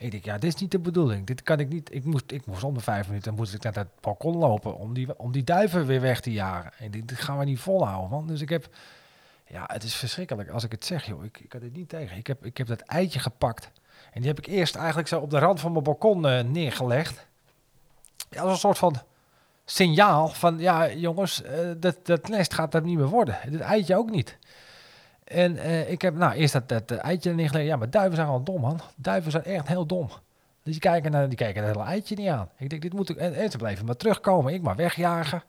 Ik 0.00 0.10
denk, 0.10 0.24
ja, 0.24 0.38
dit 0.38 0.54
is 0.54 0.60
niet 0.60 0.70
de 0.70 0.78
bedoeling. 0.78 1.26
Dit 1.26 1.42
kan 1.42 1.58
ik 1.58 1.68
niet. 1.68 1.94
Ik 1.94 2.04
moest, 2.04 2.32
ik 2.32 2.46
moest 2.46 2.64
om 2.64 2.74
de 2.74 2.80
vijf 2.80 3.06
minuten 3.06 3.34
moest 3.34 3.54
ik 3.54 3.62
naar 3.62 3.74
het 3.74 4.00
balkon 4.00 4.36
lopen 4.36 4.76
om 4.76 4.94
die, 4.94 5.18
om 5.18 5.32
die 5.32 5.44
duiven 5.44 5.86
weer 5.86 6.00
weg 6.00 6.20
te 6.20 6.32
jagen. 6.32 6.72
En 6.78 6.90
dit, 6.90 7.08
dit 7.08 7.20
gaan 7.20 7.38
we 7.38 7.44
niet 7.44 7.58
volhouden, 7.58 8.10
man. 8.10 8.26
Dus 8.26 8.40
ik 8.40 8.48
heb, 8.48 8.68
ja, 9.46 9.64
het 9.66 9.82
is 9.82 9.94
verschrikkelijk 9.94 10.48
als 10.48 10.64
ik 10.64 10.70
het 10.70 10.84
zeg, 10.84 11.06
joh. 11.06 11.24
Ik, 11.24 11.38
ik 11.38 11.52
had 11.52 11.62
het 11.62 11.72
niet 11.72 11.88
tegen. 11.88 12.16
Ik 12.16 12.26
heb, 12.26 12.44
ik 12.44 12.56
heb 12.56 12.66
dat 12.66 12.80
eitje 12.80 13.18
gepakt. 13.18 13.70
En 14.12 14.20
die 14.20 14.30
heb 14.30 14.38
ik 14.38 14.46
eerst 14.46 14.74
eigenlijk 14.74 15.08
zo 15.08 15.20
op 15.20 15.30
de 15.30 15.38
rand 15.38 15.60
van 15.60 15.72
mijn 15.72 15.84
balkon 15.84 16.26
uh, 16.26 16.40
neergelegd. 16.40 17.26
Als 18.38 18.50
een 18.50 18.58
soort 18.58 18.78
van 18.78 19.02
signaal 19.64 20.28
van, 20.28 20.58
ja, 20.58 20.92
jongens, 20.92 21.42
uh, 21.42 21.70
dat, 21.76 22.06
dat 22.06 22.28
nest 22.28 22.54
gaat 22.54 22.72
dat 22.72 22.84
niet 22.84 22.96
meer 22.96 23.08
worden. 23.08 23.38
Dit 23.50 23.60
eitje 23.60 23.96
ook 23.96 24.10
niet. 24.10 24.38
En 25.30 25.56
uh, 25.56 25.90
ik 25.90 26.02
heb 26.02 26.14
nou 26.14 26.32
eerst 26.32 26.52
dat, 26.52 26.68
dat 26.68 26.90
uh, 26.90 27.04
eitje 27.04 27.32
neergelegd. 27.34 27.66
Ja, 27.66 27.76
maar 27.76 27.90
duiven 27.90 28.14
zijn 28.14 28.26
gewoon 28.26 28.44
dom, 28.44 28.60
man. 28.60 28.80
Duiven 28.96 29.30
zijn 29.30 29.44
echt 29.44 29.68
heel 29.68 29.86
dom. 29.86 30.06
Dus 30.62 30.72
die 30.72 30.78
kijken, 30.80 31.10
naar, 31.10 31.28
die 31.28 31.38
kijken 31.38 31.64
het 31.64 31.74
hele 31.74 31.86
eitje 31.86 32.16
niet 32.16 32.28
aan. 32.28 32.48
Ik 32.56 32.70
denk, 32.70 32.82
dit 32.82 32.92
moet 32.92 33.08
ik... 33.08 33.16
En, 33.16 33.34
en 33.34 33.84
maar 33.84 33.96
terugkomen. 33.96 34.54
Ik 34.54 34.62
maar 34.62 34.76
wegjagen. 34.76 35.42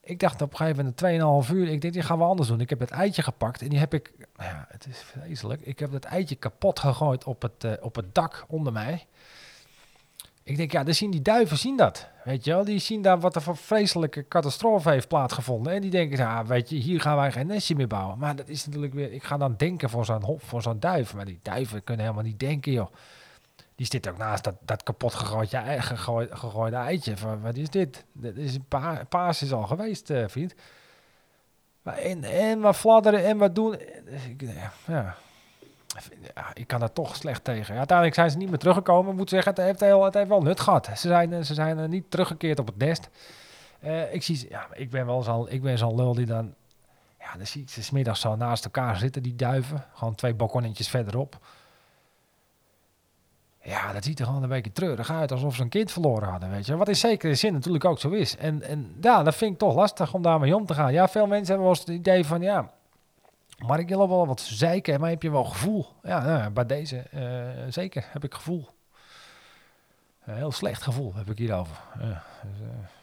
Ik 0.00 0.18
dacht 0.18 0.42
op 0.42 0.50
een 0.50 0.56
gegeven 0.56 0.94
moment 1.00 1.46
2,5 1.48 1.54
uur. 1.54 1.68
Ik 1.68 1.80
denk, 1.80 1.92
die 1.92 2.02
gaan 2.02 2.18
we 2.18 2.24
anders 2.24 2.48
doen. 2.48 2.60
Ik 2.60 2.70
heb 2.70 2.80
het 2.80 2.90
eitje 2.90 3.22
gepakt 3.22 3.62
en 3.62 3.68
die 3.68 3.78
heb 3.78 3.94
ik... 3.94 4.12
nou 4.36 4.50
Ja, 4.50 4.66
het 4.68 4.86
is 4.86 4.98
vreselijk. 4.98 5.60
Ik 5.60 5.78
heb 5.78 5.92
het 5.92 6.04
eitje 6.04 6.34
kapot 6.34 6.78
gegooid 6.78 7.24
op 7.24 7.42
het, 7.42 7.64
eh, 7.64 7.72
op 7.80 7.94
het 7.94 8.14
dak 8.14 8.44
onder 8.48 8.72
mij. 8.72 9.06
Ik 10.50 10.56
denk, 10.56 10.72
ja, 10.72 10.84
dan 10.84 10.94
zien 10.94 11.10
die 11.10 11.22
duiven 11.22 11.58
zien 11.58 11.76
dat. 11.76 12.08
Weet 12.24 12.44
je 12.44 12.50
wel, 12.50 12.64
die 12.64 12.78
zien 12.78 13.02
daar 13.02 13.20
wat 13.20 13.34
er 13.34 13.42
voor 13.42 13.56
vreselijke 13.56 14.28
catastrofe 14.28 14.90
heeft 14.90 15.08
plaatsgevonden. 15.08 15.72
En 15.72 15.80
die 15.80 15.90
denken, 15.90 16.18
ja, 16.18 16.46
weet 16.46 16.68
je, 16.68 16.76
hier 16.76 17.00
gaan 17.00 17.16
wij 17.16 17.32
geen 17.32 17.46
nestje 17.46 17.74
meer 17.74 17.86
bouwen. 17.86 18.18
Maar 18.18 18.36
dat 18.36 18.48
is 18.48 18.66
natuurlijk 18.66 18.94
weer, 18.94 19.12
ik 19.12 19.22
ga 19.22 19.36
dan 19.36 19.54
denken 19.56 19.90
voor 19.90 20.04
zo'n 20.04 20.22
hop, 20.22 20.42
voor 20.42 20.62
zo'n 20.62 20.80
duif. 20.80 21.14
Maar 21.14 21.24
die 21.24 21.38
duiven 21.42 21.84
kunnen 21.84 22.04
helemaal 22.04 22.26
niet 22.26 22.38
denken, 22.38 22.72
joh. 22.72 22.92
Die 23.74 23.86
zit 23.86 24.08
ook 24.08 24.16
naast 24.16 24.44
dat, 24.44 24.54
dat 24.60 24.82
kapot 24.82 25.14
gegooid, 25.14 25.50
ja, 25.50 25.80
gegooid, 25.80 26.30
gegooide 26.32 26.76
eitje. 26.76 27.14
Wat 27.42 27.56
is 27.56 27.70
dit? 27.70 28.04
Dit 28.12 28.36
is 28.36 28.54
een 28.54 28.64
pa 28.68 29.04
paas 29.08 29.42
is 29.42 29.52
al 29.52 29.66
geweest, 29.66 30.10
eh, 30.10 30.24
vriend. 30.26 30.54
Maar 31.82 31.96
en, 31.96 32.24
en 32.24 32.60
wat 32.60 32.76
fladderen 32.76 33.24
en 33.24 33.38
wat 33.38 33.54
doen. 33.54 33.78
Dus 34.36 34.48
ja, 34.86 35.16
ik 36.54 36.66
kan 36.66 36.82
er 36.82 36.92
toch 36.92 37.16
slecht 37.16 37.44
tegen. 37.44 37.72
Ja, 37.72 37.78
uiteindelijk 37.78 38.16
zijn 38.16 38.30
ze 38.30 38.36
niet 38.36 38.48
meer 38.48 38.58
teruggekomen. 38.58 39.10
Ik 39.10 39.16
moet 39.16 39.28
zeggen, 39.28 39.54
het 39.54 39.62
heeft, 39.62 39.80
heel, 39.80 40.10
wel 40.28 40.42
nut 40.42 40.60
gehad. 40.60 40.86
Ze 40.86 41.08
zijn, 41.08 41.32
eh, 41.32 41.42
ze 41.42 41.54
zijn 41.54 41.78
er 41.78 41.88
niet 41.88 42.10
teruggekeerd 42.10 42.58
op 42.58 42.66
het 42.66 42.76
nest. 42.76 43.08
Eh, 43.80 44.14
ik, 44.14 44.22
zie, 44.22 44.46
ja, 44.48 44.66
ik 44.72 44.90
ben 44.90 45.06
wel 45.06 45.22
zo'n 45.76 45.94
lul 45.96 46.14
die 46.14 46.26
dan... 46.26 46.54
Ja, 47.18 47.36
dan 47.36 47.46
zie 47.46 47.64
ze 47.68 47.82
's 47.82 47.90
middags 47.90 48.20
zo 48.20 48.36
naast 48.36 48.64
elkaar 48.64 48.96
zitten, 48.96 49.22
die 49.22 49.36
duiven. 49.36 49.84
Gewoon 49.94 50.14
twee 50.14 50.34
balkonnetjes 50.34 50.88
verderop. 50.88 51.38
Ja, 53.62 53.92
dat 53.92 54.04
ziet 54.04 54.18
er 54.18 54.26
gewoon 54.26 54.42
een 54.42 54.48
beetje 54.48 54.72
treurig 54.72 55.10
uit, 55.10 55.32
alsof 55.32 55.54
ze 55.54 55.62
een 55.62 55.68
kind 55.68 55.92
verloren 55.92 56.28
hadden, 56.28 56.50
weet 56.50 56.66
je. 56.66 56.76
Wat 56.76 56.88
in 56.88 56.96
zekere 56.96 57.34
zin 57.34 57.52
natuurlijk 57.52 57.84
ook 57.84 57.98
zo 57.98 58.10
is. 58.10 58.36
En, 58.36 58.62
en 58.62 58.96
ja, 59.00 59.22
dat 59.22 59.34
vind 59.34 59.52
ik 59.52 59.58
toch 59.58 59.74
lastig 59.74 60.14
om 60.14 60.22
daarmee 60.22 60.56
om 60.56 60.66
te 60.66 60.74
gaan. 60.74 60.92
Ja, 60.92 61.08
veel 61.08 61.26
mensen 61.26 61.46
hebben 61.46 61.64
wel 61.64 61.74
eens 61.74 61.86
het 61.86 61.96
idee 61.96 62.26
van, 62.26 62.42
ja, 62.42 62.70
maar 63.66 63.78
ik 63.78 63.88
wil 63.88 64.08
wel 64.08 64.26
wat 64.26 64.40
zeiken, 64.40 65.00
maar 65.00 65.10
heb 65.10 65.22
je 65.22 65.30
wel 65.30 65.44
gevoel? 65.44 65.86
Ja, 66.02 66.24
nou 66.24 66.50
bij 66.50 66.66
deze 66.66 66.98
eh, 66.98 67.72
zeker 67.72 68.04
heb 68.10 68.24
ik 68.24 68.34
gevoel. 68.34 68.68
Heel 70.20 70.52
slecht 70.52 70.82
gevoel 70.82 71.14
heb 71.14 71.30
ik 71.30 71.38
hierover. 71.38 71.76
Ja, 71.98 72.22
dus, 72.42 72.60
eh. 72.60 72.99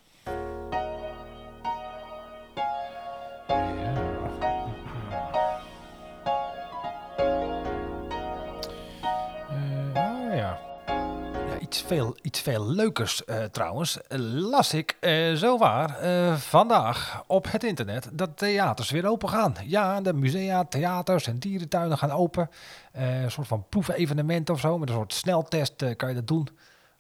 Veel, 11.88 12.16
iets 12.22 12.40
veel 12.40 12.66
leukers 12.66 13.26
eh, 13.26 13.44
trouwens. 13.44 13.98
las 14.18 14.74
ik 14.74 14.98
eh 15.00 15.34
zowaar 15.34 16.00
eh, 16.00 16.36
vandaag 16.36 17.24
op 17.28 17.52
het 17.52 17.64
internet 17.64 18.10
dat 18.14 18.38
theaters 18.38 18.92
weer 18.92 19.08
open 19.08 19.30
gaan. 19.30 19.56
Ja, 19.66 20.02
de 20.02 20.14
musea, 20.14 20.66
theaters 20.66 21.28
en 21.28 21.40
dierentuinen 21.40 21.98
gaan 21.98 22.12
open. 22.12 22.50
Een 22.92 23.32
soort 23.32 23.48
van 23.48 23.66
proefevenement 23.70 24.50
of 24.50 24.60
zo. 24.60 24.78
Met 24.78 24.90
een 24.90 24.96
soort 24.96 25.14
sneltest 25.14 25.96
kan 25.96 26.10
je 26.10 26.16
dat 26.16 26.28
doen. 26.28 26.50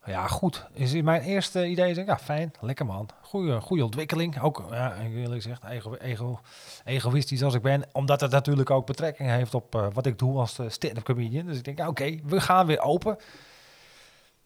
Ja, 0.05 0.27
goed. 0.27 0.65
Is 0.73 1.01
mijn 1.01 1.21
eerste 1.21 1.65
idee. 1.65 1.93
Zeg, 1.93 2.05
ja, 2.05 2.17
fijn. 2.17 2.51
Lekker 2.59 2.85
man. 2.85 3.09
Goeie, 3.21 3.61
goede 3.61 3.83
ontwikkeling. 3.83 4.41
Ook, 4.41 4.63
ja, 4.71 4.95
eerlijk 4.97 5.41
gezegd, 5.41 5.63
ego, 5.63 5.93
ego, 5.95 6.39
egoïstisch 6.85 7.43
als 7.43 7.53
ik 7.53 7.61
ben. 7.61 7.83
Omdat 7.91 8.21
het 8.21 8.31
natuurlijk 8.31 8.69
ook 8.69 8.85
betrekking 8.85 9.29
heeft 9.29 9.53
op 9.53 9.89
wat 9.93 10.05
ik 10.05 10.19
doe 10.19 10.37
als 10.39 10.59
stand-up 10.67 11.03
comedian. 11.03 11.45
Dus 11.45 11.57
ik 11.57 11.63
denk, 11.63 11.77
ja, 11.77 11.87
oké, 11.87 12.19
we 12.23 12.41
gaan 12.41 12.65
weer 12.65 12.81
open. 12.81 13.17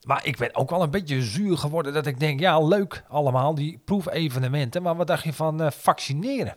Maar 0.08 0.26
ik 0.26 0.38
ben 0.38 0.56
ook 0.56 0.70
wel 0.70 0.82
een 0.82 0.90
beetje 0.92 1.22
zuur 1.22 1.58
geworden 1.58 1.94
dat 1.94 2.06
ik 2.06 2.20
denk, 2.20 2.40
ja, 2.40 2.60
leuk 2.60 3.04
allemaal, 3.08 3.56
die 3.56 3.82
proefevenementen. 3.86 4.82
Maar 4.82 4.96
wat 4.96 5.08
dacht 5.08 5.24
je 5.24 5.34
van 5.34 5.62
eh, 5.62 5.72
vaccineren? 5.72 6.54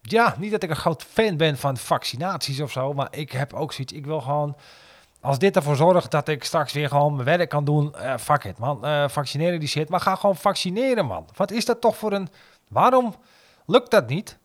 Ja, 0.00 0.34
niet 0.38 0.50
dat 0.50 0.62
ik 0.62 0.70
een 0.70 0.76
groot 0.76 1.02
fan 1.02 1.36
ben 1.36 1.58
van 1.58 1.76
vaccinaties 1.76 2.60
of 2.60 2.72
zo, 2.72 2.92
maar 2.92 3.08
ik 3.10 3.32
heb 3.32 3.52
ook 3.52 3.72
zoiets. 3.72 3.92
Ik 3.92 4.06
wil 4.06 4.20
gewoon, 4.20 4.56
als 5.20 5.38
dit 5.38 5.56
ervoor 5.56 5.76
zorgt 5.76 6.10
dat 6.10 6.28
ik 6.28 6.44
straks 6.44 6.72
weer 6.72 6.88
gewoon 6.88 7.12
mijn 7.14 7.38
werk 7.38 7.48
kan 7.48 7.64
doen, 7.64 7.94
eh 7.94 8.16
fuck 8.16 8.44
it 8.44 8.58
man, 8.58 8.84
Eh, 8.84 9.08
vaccineren 9.08 9.60
die 9.60 9.68
shit. 9.68 9.88
Maar 9.88 10.00
ga 10.00 10.14
gewoon 10.14 10.36
vaccineren 10.36 11.06
man. 11.06 11.28
Wat 11.36 11.50
is 11.50 11.64
dat 11.64 11.80
toch 11.80 11.96
voor 11.96 12.12
een, 12.12 12.28
waarom 12.68 13.14
lukt 13.66 13.90
dat 13.90 14.08
niet? 14.08 14.38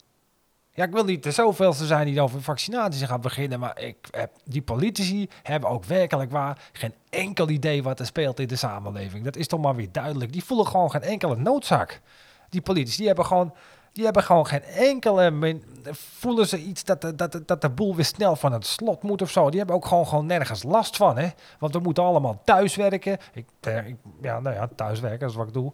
Ja, 0.74 0.84
ik 0.84 0.92
wil 0.92 1.04
niet 1.04 1.22
de 1.22 1.30
zoveelste 1.30 1.86
zijn 1.86 2.06
die 2.06 2.20
over 2.20 2.42
vaccinaties 2.42 3.02
gaan 3.02 3.20
beginnen, 3.20 3.60
maar 3.60 3.80
ik 3.80 3.96
heb, 4.10 4.30
die 4.44 4.62
politici 4.62 5.28
hebben 5.42 5.70
ook 5.70 5.84
werkelijk 5.84 6.30
waar 6.30 6.68
geen 6.72 6.94
enkel 7.08 7.48
idee 7.48 7.82
wat 7.82 8.00
er 8.00 8.06
speelt 8.06 8.40
in 8.40 8.46
de 8.46 8.56
samenleving. 8.56 9.24
Dat 9.24 9.36
is 9.36 9.46
toch 9.46 9.60
maar 9.60 9.74
weer 9.74 9.92
duidelijk. 9.92 10.32
Die 10.32 10.44
voelen 10.44 10.66
gewoon 10.66 10.90
geen 10.90 11.02
enkele 11.02 11.36
noodzaak. 11.36 12.00
Die 12.48 12.60
politici, 12.60 12.96
die 12.96 13.06
hebben 13.06 13.26
gewoon, 13.26 13.54
die 13.92 14.04
hebben 14.04 14.22
gewoon 14.22 14.46
geen 14.46 14.62
enkele... 14.62 15.58
voelen 15.92 16.48
ze 16.48 16.58
iets 16.58 16.84
dat 16.84 17.00
de, 17.00 17.14
dat, 17.14 17.40
dat 17.46 17.60
de 17.60 17.70
boel 17.70 17.96
weer 17.96 18.04
snel 18.04 18.36
van 18.36 18.52
het 18.52 18.66
slot 18.66 19.02
moet 19.02 19.22
of 19.22 19.30
zo. 19.30 19.48
Die 19.48 19.58
hebben 19.58 19.76
ook 19.76 19.86
gewoon, 19.86 20.06
gewoon 20.06 20.26
nergens 20.26 20.62
last 20.62 20.96
van, 20.96 21.18
hè. 21.18 21.28
Want 21.58 21.72
we 21.72 21.80
moeten 21.80 22.04
allemaal 22.04 22.40
thuiswerken. 22.44 23.18
Ik, 23.32 23.46
eh, 23.60 23.86
ja, 24.22 24.40
nou 24.40 24.54
ja, 24.54 24.68
thuiswerken, 24.74 25.28
is 25.28 25.34
wat 25.34 25.46
ik 25.46 25.52
doe. 25.52 25.72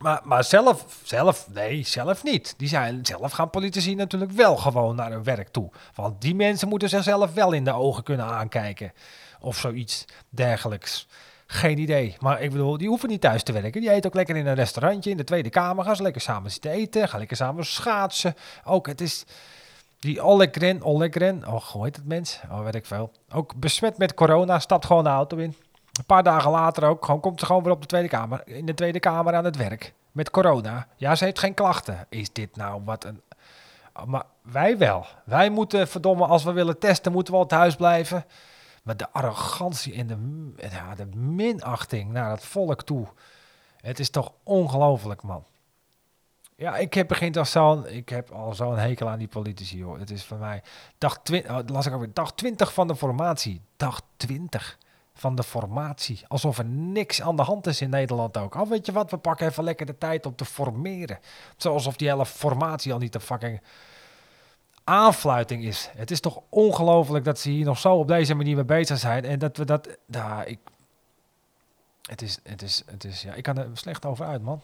Maar, 0.00 0.20
maar 0.24 0.44
zelf, 0.44 1.00
zelf, 1.02 1.48
nee, 1.52 1.82
zelf 1.86 2.22
niet. 2.22 2.54
Die 2.56 2.68
zijn, 2.68 3.06
zelf 3.06 3.32
gaan 3.32 3.50
politici 3.50 3.94
natuurlijk 3.94 4.32
wel 4.32 4.56
gewoon 4.56 4.96
naar 4.96 5.10
hun 5.10 5.24
werk 5.24 5.48
toe. 5.48 5.70
Want 5.94 6.20
die 6.20 6.34
mensen 6.34 6.68
moeten 6.68 6.88
zichzelf 6.88 7.34
wel 7.34 7.52
in 7.52 7.64
de 7.64 7.72
ogen 7.72 8.02
kunnen 8.02 8.26
aankijken. 8.26 8.92
Of 9.40 9.56
zoiets 9.56 10.04
dergelijks. 10.28 11.06
Geen 11.46 11.78
idee. 11.78 12.16
Maar 12.20 12.42
ik 12.42 12.50
bedoel, 12.50 12.78
die 12.78 12.88
hoeven 12.88 13.08
niet 13.08 13.20
thuis 13.20 13.42
te 13.42 13.52
werken. 13.52 13.80
Die 13.80 13.90
eten 13.90 14.10
ook 14.10 14.16
lekker 14.16 14.36
in 14.36 14.46
een 14.46 14.54
restaurantje 14.54 15.10
in 15.10 15.16
de 15.16 15.24
Tweede 15.24 15.50
Kamer. 15.50 15.84
Gaan 15.84 15.96
ze 15.96 16.02
lekker 16.02 16.20
samen 16.20 16.50
zitten 16.50 16.70
eten. 16.70 17.08
Gaan 17.08 17.18
lekker 17.18 17.36
samen 17.36 17.66
schaatsen. 17.66 18.34
Ook 18.64 18.86
het 18.86 19.00
is... 19.00 19.24
Die 19.98 20.24
Ollekren, 20.24 20.82
Ollekren, 20.82 21.46
oh, 21.46 21.64
hoe 21.64 21.84
heet 21.84 21.96
het 21.96 22.06
mens? 22.06 22.40
Oh, 22.50 22.64
weet 22.64 22.74
ik 22.74 22.86
veel. 22.86 23.12
Ook 23.32 23.54
besmet 23.56 23.98
met 23.98 24.14
corona, 24.14 24.58
stapt 24.58 24.86
gewoon 24.86 25.04
de 25.04 25.10
auto 25.10 25.36
in. 25.36 25.54
Een 25.98 26.04
paar 26.06 26.22
dagen 26.22 26.50
later 26.50 26.84
ook, 26.84 27.04
gewoon, 27.04 27.20
komt 27.20 27.40
ze 27.40 27.46
gewoon 27.46 27.62
weer 27.62 27.72
op 27.72 27.80
de 27.80 27.86
Tweede 27.86 28.08
Kamer. 28.08 28.42
In 28.48 28.66
de 28.66 28.74
Tweede 28.74 29.00
Kamer 29.00 29.34
aan 29.34 29.44
het 29.44 29.56
werk. 29.56 29.94
Met 30.12 30.30
corona. 30.30 30.86
Ja, 30.96 31.14
ze 31.14 31.24
heeft 31.24 31.38
geen 31.38 31.54
klachten. 31.54 32.06
Is 32.08 32.32
dit 32.32 32.56
nou 32.56 32.82
wat 32.84 33.04
een... 33.04 33.22
Oh, 33.94 34.04
Maar 34.04 34.24
wij 34.42 34.78
wel. 34.78 35.06
Wij 35.24 35.50
moeten, 35.50 35.88
verdomme, 35.88 36.26
als 36.26 36.44
we 36.44 36.52
willen 36.52 36.78
testen, 36.78 37.12
moeten 37.12 37.32
we 37.32 37.38
al 37.38 37.46
thuis 37.46 37.76
blijven. 37.76 38.24
Maar 38.82 38.96
de 38.96 39.10
arrogantie 39.12 39.94
en 39.94 40.06
de, 40.06 40.16
ja, 40.70 40.94
de 40.94 41.06
minachting 41.16 42.12
naar 42.12 42.30
het 42.30 42.44
volk 42.44 42.82
toe. 42.82 43.06
Het 43.76 43.98
is 43.98 44.10
toch 44.10 44.32
ongelooflijk, 44.42 45.22
man. 45.22 45.44
Ja, 46.56 46.76
ik 46.76 46.94
heb 46.94 47.08
begint 47.08 47.36
al 47.36 47.44
zo'n, 47.44 47.88
ik 47.88 48.08
heb 48.08 48.30
al 48.30 48.54
zo'n 48.54 48.78
hekel 48.78 49.08
aan 49.08 49.18
die 49.18 49.28
politici, 49.28 49.84
hoor. 49.84 49.98
Het 49.98 50.10
is 50.10 50.24
voor 50.24 50.38
mij 50.38 50.62
dag 50.98 51.18
20, 51.22 51.50
oh, 51.50 51.58
las 51.66 51.86
ik 51.86 51.92
alweer, 51.92 52.10
dag 52.12 52.32
20 52.32 52.72
van 52.72 52.86
de 52.86 52.96
formatie. 52.96 53.60
Dag 53.76 54.00
20 54.16 54.78
van 55.14 55.34
de 55.34 55.42
formatie. 55.42 56.24
Alsof 56.28 56.58
er 56.58 56.64
niks 56.64 57.22
aan 57.22 57.36
de 57.36 57.42
hand 57.42 57.66
is 57.66 57.80
in 57.80 57.90
Nederland 57.90 58.36
ook. 58.36 58.56
Al 58.56 58.68
weet 58.68 58.86
je 58.86 58.92
wat, 58.92 59.10
we 59.10 59.16
pakken 59.16 59.46
even 59.46 59.64
lekker 59.64 59.86
de 59.86 59.98
tijd 59.98 60.26
om 60.26 60.36
te 60.36 60.44
formeren. 60.44 61.18
Alsof 61.58 61.96
die 61.96 62.08
hele 62.08 62.26
formatie 62.26 62.92
al 62.92 62.98
niet 62.98 63.12
de 63.12 63.20
fucking 63.20 63.60
aanfluiting 64.84 65.64
is. 65.64 65.90
Het 65.96 66.10
is 66.10 66.20
toch 66.20 66.40
ongelooflijk 66.48 67.24
dat 67.24 67.38
ze 67.38 67.50
hier 67.50 67.64
nog 67.64 67.78
zo 67.78 67.94
op 67.94 68.08
deze 68.08 68.34
manier 68.34 68.54
mee 68.54 68.64
bezig 68.64 68.98
zijn. 68.98 69.24
En 69.24 69.38
dat 69.38 69.56
we 69.56 69.64
dat, 69.64 69.88
ja, 70.06 70.44
ik, 70.44 70.58
het 72.02 72.22
is, 72.22 72.38
het 72.42 72.62
is, 72.62 72.82
het 72.86 73.04
is, 73.04 73.22
ja, 73.22 73.34
ik 73.34 73.42
kan 73.42 73.58
er 73.58 73.68
slecht 73.72 74.04
over 74.04 74.26
uit, 74.26 74.42
man. 74.42 74.60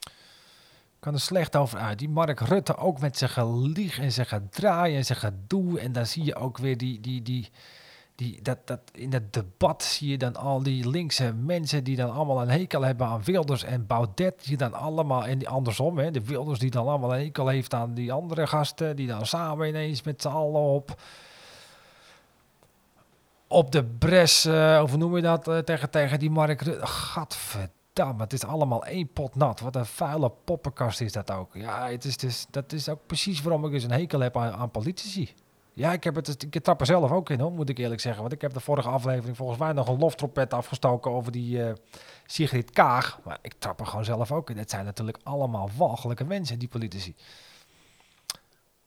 Ik 0.00 1.06
kan 1.06 1.14
er 1.14 1.20
slecht 1.20 1.56
over 1.56 1.78
uit. 1.78 1.98
Die 1.98 2.08
Mark 2.08 2.40
Rutte 2.40 2.76
ook 2.76 3.00
met 3.00 3.18
zijn 3.18 3.30
gelieg 3.30 3.98
en 3.98 4.12
zijn 4.12 4.26
gedraai 4.26 4.96
en 4.96 5.04
zijn 5.04 5.18
gedoe. 5.18 5.80
En 5.80 5.92
dan 5.92 6.06
zie 6.06 6.24
je 6.24 6.34
ook 6.34 6.58
weer 6.58 6.76
die, 6.76 7.00
die, 7.00 7.22
die, 7.22 7.50
die, 8.20 8.42
dat, 8.42 8.58
dat 8.64 8.80
in 8.92 9.12
het 9.12 9.32
debat 9.32 9.82
zie 9.82 10.10
je 10.10 10.18
dan 10.18 10.36
al 10.36 10.62
die 10.62 10.88
linkse 10.88 11.32
mensen 11.32 11.84
die 11.84 11.96
dan 11.96 12.12
allemaal 12.12 12.42
een 12.42 12.50
hekel 12.50 12.82
hebben 12.82 13.06
aan 13.06 13.24
Wilders 13.24 13.64
en 13.64 13.86
Baudet. 13.86 14.46
Die 14.46 14.56
dan 14.56 14.72
allemaal, 14.72 15.26
en 15.26 15.38
die 15.38 15.48
andersom, 15.48 15.98
hè, 15.98 16.10
de 16.10 16.24
Wilders 16.24 16.58
die 16.58 16.70
dan 16.70 16.88
allemaal 16.88 17.14
een 17.14 17.20
hekel 17.20 17.48
heeft 17.48 17.74
aan 17.74 17.94
die 17.94 18.12
andere 18.12 18.46
gasten. 18.46 18.96
Die 18.96 19.06
dan 19.06 19.26
samen 19.26 19.68
ineens 19.68 20.02
met 20.02 20.22
z'n 20.22 20.28
allen 20.28 20.60
op, 20.60 21.00
op 23.46 23.72
de 23.72 23.84
bres, 23.84 24.44
eh, 24.44 24.80
of 24.82 24.96
noem 24.96 25.16
je 25.16 25.22
dat, 25.22 25.48
eh, 25.48 25.58
tegen, 25.58 25.90
tegen 25.90 26.18
die 26.18 26.30
Mark 26.30 26.60
Rutte. 26.60 26.86
Gadverdamme, 26.86 28.22
het 28.22 28.32
is 28.32 28.44
allemaal 28.44 28.84
één 28.84 29.12
pot 29.12 29.34
nat. 29.34 29.60
Wat 29.60 29.76
een 29.76 29.86
vuile 29.86 30.32
poppenkast 30.44 31.00
is 31.00 31.12
dat 31.12 31.30
ook. 31.30 31.54
Ja, 31.54 31.88
het 31.88 32.04
is 32.04 32.16
dus, 32.16 32.46
dat 32.50 32.72
is 32.72 32.88
ook 32.88 33.06
precies 33.06 33.42
waarom 33.42 33.64
ik 33.64 33.72
dus 33.72 33.84
een 33.84 33.90
hekel 33.90 34.20
heb 34.20 34.36
aan 34.36 34.70
politici. 34.70 35.34
Ja, 35.72 35.92
ik, 35.92 36.04
heb 36.04 36.14
het, 36.14 36.42
ik 36.42 36.62
trap 36.62 36.80
er 36.80 36.86
zelf 36.86 37.10
ook 37.10 37.30
in, 37.30 37.40
hoor, 37.40 37.52
moet 37.52 37.68
ik 37.68 37.78
eerlijk 37.78 38.00
zeggen. 38.00 38.20
Want 38.20 38.34
ik 38.34 38.40
heb 38.40 38.52
de 38.52 38.60
vorige 38.60 38.88
aflevering 38.88 39.36
volgens 39.36 39.58
mij 39.58 39.72
nog 39.72 39.88
een 39.88 39.98
loftrompet 39.98 40.54
afgestoken 40.54 41.10
over 41.10 41.32
die 41.32 41.64
eh, 41.64 41.72
Sigrid 42.26 42.70
Kaag. 42.70 43.20
Maar 43.24 43.38
ik 43.42 43.54
trap 43.58 43.80
er 43.80 43.86
gewoon 43.86 44.04
zelf 44.04 44.32
ook 44.32 44.50
in. 44.50 44.58
Het 44.58 44.70
zijn 44.70 44.84
natuurlijk 44.84 45.18
allemaal 45.22 45.70
walgelijke 45.76 46.24
mensen, 46.24 46.58
die 46.58 46.68
politici. 46.68 47.14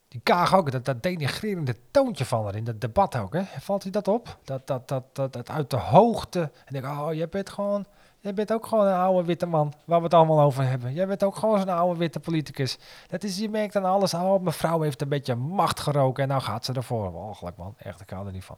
Die 0.08 0.22
Kaag 0.24 0.56
ook, 0.56 0.72
dat, 0.72 0.86
dat 0.86 1.04
denigrerende 1.04 1.76
toontje 1.92 2.26
van 2.26 2.44
haar 2.44 2.56
in 2.56 2.64
dat 2.64 2.82
debat 2.82 3.16
ook. 3.16 3.34
Hè? 3.34 3.44
Valt 3.44 3.86
u 3.86 3.90
dat 3.90 4.08
op? 4.08 4.38
Dat, 4.44 4.68
dat, 4.68 4.88
dat, 4.88 5.16
dat, 5.16 5.34
dat 5.34 5.50
uit 5.50 5.70
de 5.70 5.78
hoogte. 5.78 6.52
En 6.66 6.76
ik, 6.76 6.86
oh, 6.86 7.14
je 7.14 7.28
bent 7.28 7.50
gewoon, 7.50 7.86
Jij 8.24 8.34
bent 8.34 8.54
ook 8.54 8.66
gewoon 8.66 8.88
een 8.88 8.94
oude 8.94 9.28
witte 9.28 9.46
man, 9.46 9.74
waar 9.86 9.98
we 9.98 10.04
het 10.04 10.14
allemaal 10.14 10.42
over 10.42 10.64
hebben. 10.64 10.94
Jij 10.94 11.08
bent 11.08 11.24
ook 11.24 11.36
gewoon 11.36 11.60
zo'n 11.60 11.70
oude 11.70 12.00
witte 12.00 12.20
politicus. 12.20 12.78
Dat 13.08 13.24
is, 13.24 13.38
je 13.38 13.50
merkt 13.50 13.76
aan 13.76 13.86
alles, 13.86 14.14
oh, 14.14 14.42
mijn 14.42 14.54
vrouw 14.54 14.82
heeft 14.82 15.02
een 15.02 15.10
beetje 15.10 15.36
macht 15.36 15.80
geroken 15.80 16.24
en 16.24 16.30
nou 16.30 16.42
gaat 16.42 16.66
ze 16.66 16.74
ervoor. 16.74 17.12
Walgelijk 17.12 17.58
man, 17.58 17.76
echt, 17.78 18.02
ik 18.02 18.10
hou 18.10 18.26
er 18.28 18.32
niet 18.32 18.44
van. 18.44 18.58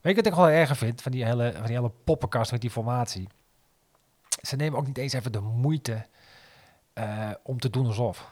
Weet 0.00 0.16
je 0.16 0.22
wat 0.22 0.32
ik 0.32 0.38
wel 0.38 0.48
erger 0.48 0.76
vind 0.76 1.02
van 1.02 1.12
die 1.12 1.24
hele, 1.24 1.52
van 1.52 1.66
die 1.66 1.76
hele 1.76 1.90
poppenkast 2.04 2.50
met 2.52 2.60
die 2.60 2.70
formatie? 2.70 3.28
Ze 4.42 4.56
nemen 4.56 4.78
ook 4.78 4.86
niet 4.86 4.98
eens 4.98 5.12
even 5.12 5.32
de 5.32 5.40
moeite 5.40 6.06
eh, 6.92 7.30
om 7.42 7.58
te 7.58 7.70
doen 7.70 7.86
alsof. 7.86 8.30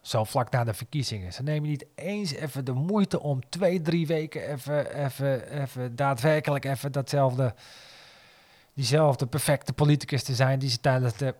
Zo 0.00 0.24
vlak 0.24 0.50
na 0.50 0.64
de 0.64 0.74
verkiezingen. 0.74 1.32
Ze 1.32 1.42
nemen 1.42 1.68
niet 1.68 1.86
eens 1.94 2.32
even 2.32 2.64
de 2.64 2.72
moeite 2.72 3.20
om 3.20 3.48
twee, 3.48 3.82
drie 3.82 4.06
weken 4.06 4.48
even, 4.48 5.04
even, 5.04 5.60
even 5.60 5.96
daadwerkelijk 5.96 6.64
even 6.64 6.92
datzelfde, 6.92 7.54
diezelfde 8.76 9.26
perfecte 9.26 9.72
politicus 9.72 10.22
te 10.22 10.34
zijn 10.34 10.58
die 10.58 10.70
ze 10.70 10.80
tijdens 10.80 11.16
de 11.16 11.34